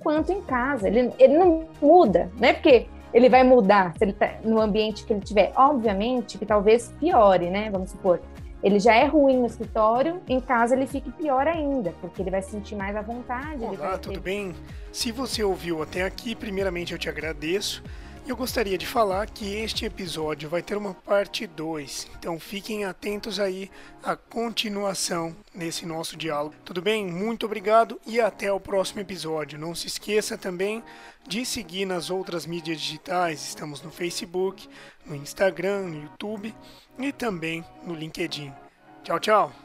quanto 0.00 0.32
em 0.32 0.42
casa. 0.42 0.88
Ele, 0.88 1.12
ele 1.18 1.38
não 1.38 1.66
muda, 1.80 2.30
né? 2.38 2.52
Porque 2.52 2.86
ele 3.12 3.28
vai 3.28 3.42
mudar 3.42 3.94
se 3.96 4.04
ele 4.04 4.12
tá 4.12 4.34
no 4.44 4.60
ambiente 4.60 5.04
que 5.04 5.12
ele 5.12 5.20
tiver. 5.20 5.52
Obviamente 5.56 6.36
que 6.36 6.44
talvez 6.44 6.92
piore, 7.00 7.48
né? 7.48 7.70
Vamos 7.70 7.90
supor. 7.90 8.20
Ele 8.62 8.78
já 8.78 8.94
é 8.94 9.04
ruim 9.04 9.38
no 9.38 9.46
escritório, 9.46 10.22
em 10.26 10.40
casa 10.40 10.74
ele 10.74 10.86
fique 10.86 11.10
pior 11.12 11.46
ainda, 11.46 11.92
porque 12.00 12.22
ele 12.22 12.30
vai 12.30 12.40
se 12.40 12.50
sentir 12.50 12.74
mais 12.74 12.96
à 12.96 13.02
vontade. 13.02 13.62
Olá, 13.62 13.98
tudo 13.98 14.18
bem? 14.18 14.54
Se 14.90 15.12
você 15.12 15.44
ouviu 15.44 15.82
até 15.82 16.02
aqui, 16.02 16.34
primeiramente 16.34 16.92
eu 16.92 16.98
te 16.98 17.08
agradeço. 17.08 17.82
Eu 18.26 18.36
gostaria 18.36 18.78
de 18.78 18.86
falar 18.86 19.28
que 19.28 19.54
este 19.54 19.84
episódio 19.84 20.48
vai 20.48 20.62
ter 20.62 20.78
uma 20.78 20.94
parte 20.94 21.46
2, 21.46 22.08
então 22.18 22.40
fiquem 22.40 22.86
atentos 22.86 23.38
aí 23.38 23.70
à 24.02 24.16
continuação 24.16 25.36
nesse 25.54 25.84
nosso 25.84 26.16
diálogo. 26.16 26.54
Tudo 26.64 26.80
bem? 26.80 27.06
Muito 27.06 27.44
obrigado 27.44 28.00
e 28.06 28.18
até 28.18 28.50
o 28.50 28.58
próximo 28.58 29.00
episódio. 29.00 29.58
Não 29.58 29.74
se 29.74 29.88
esqueça 29.88 30.38
também 30.38 30.82
de 31.28 31.44
seguir 31.44 31.84
nas 31.84 32.08
outras 32.08 32.46
mídias 32.46 32.80
digitais, 32.80 33.46
estamos 33.46 33.82
no 33.82 33.90
Facebook, 33.90 34.66
no 35.04 35.14
Instagram, 35.14 35.82
no 35.82 36.02
YouTube 36.04 36.54
e 36.98 37.12
também 37.12 37.62
no 37.84 37.94
LinkedIn. 37.94 38.50
Tchau, 39.02 39.20
tchau! 39.20 39.63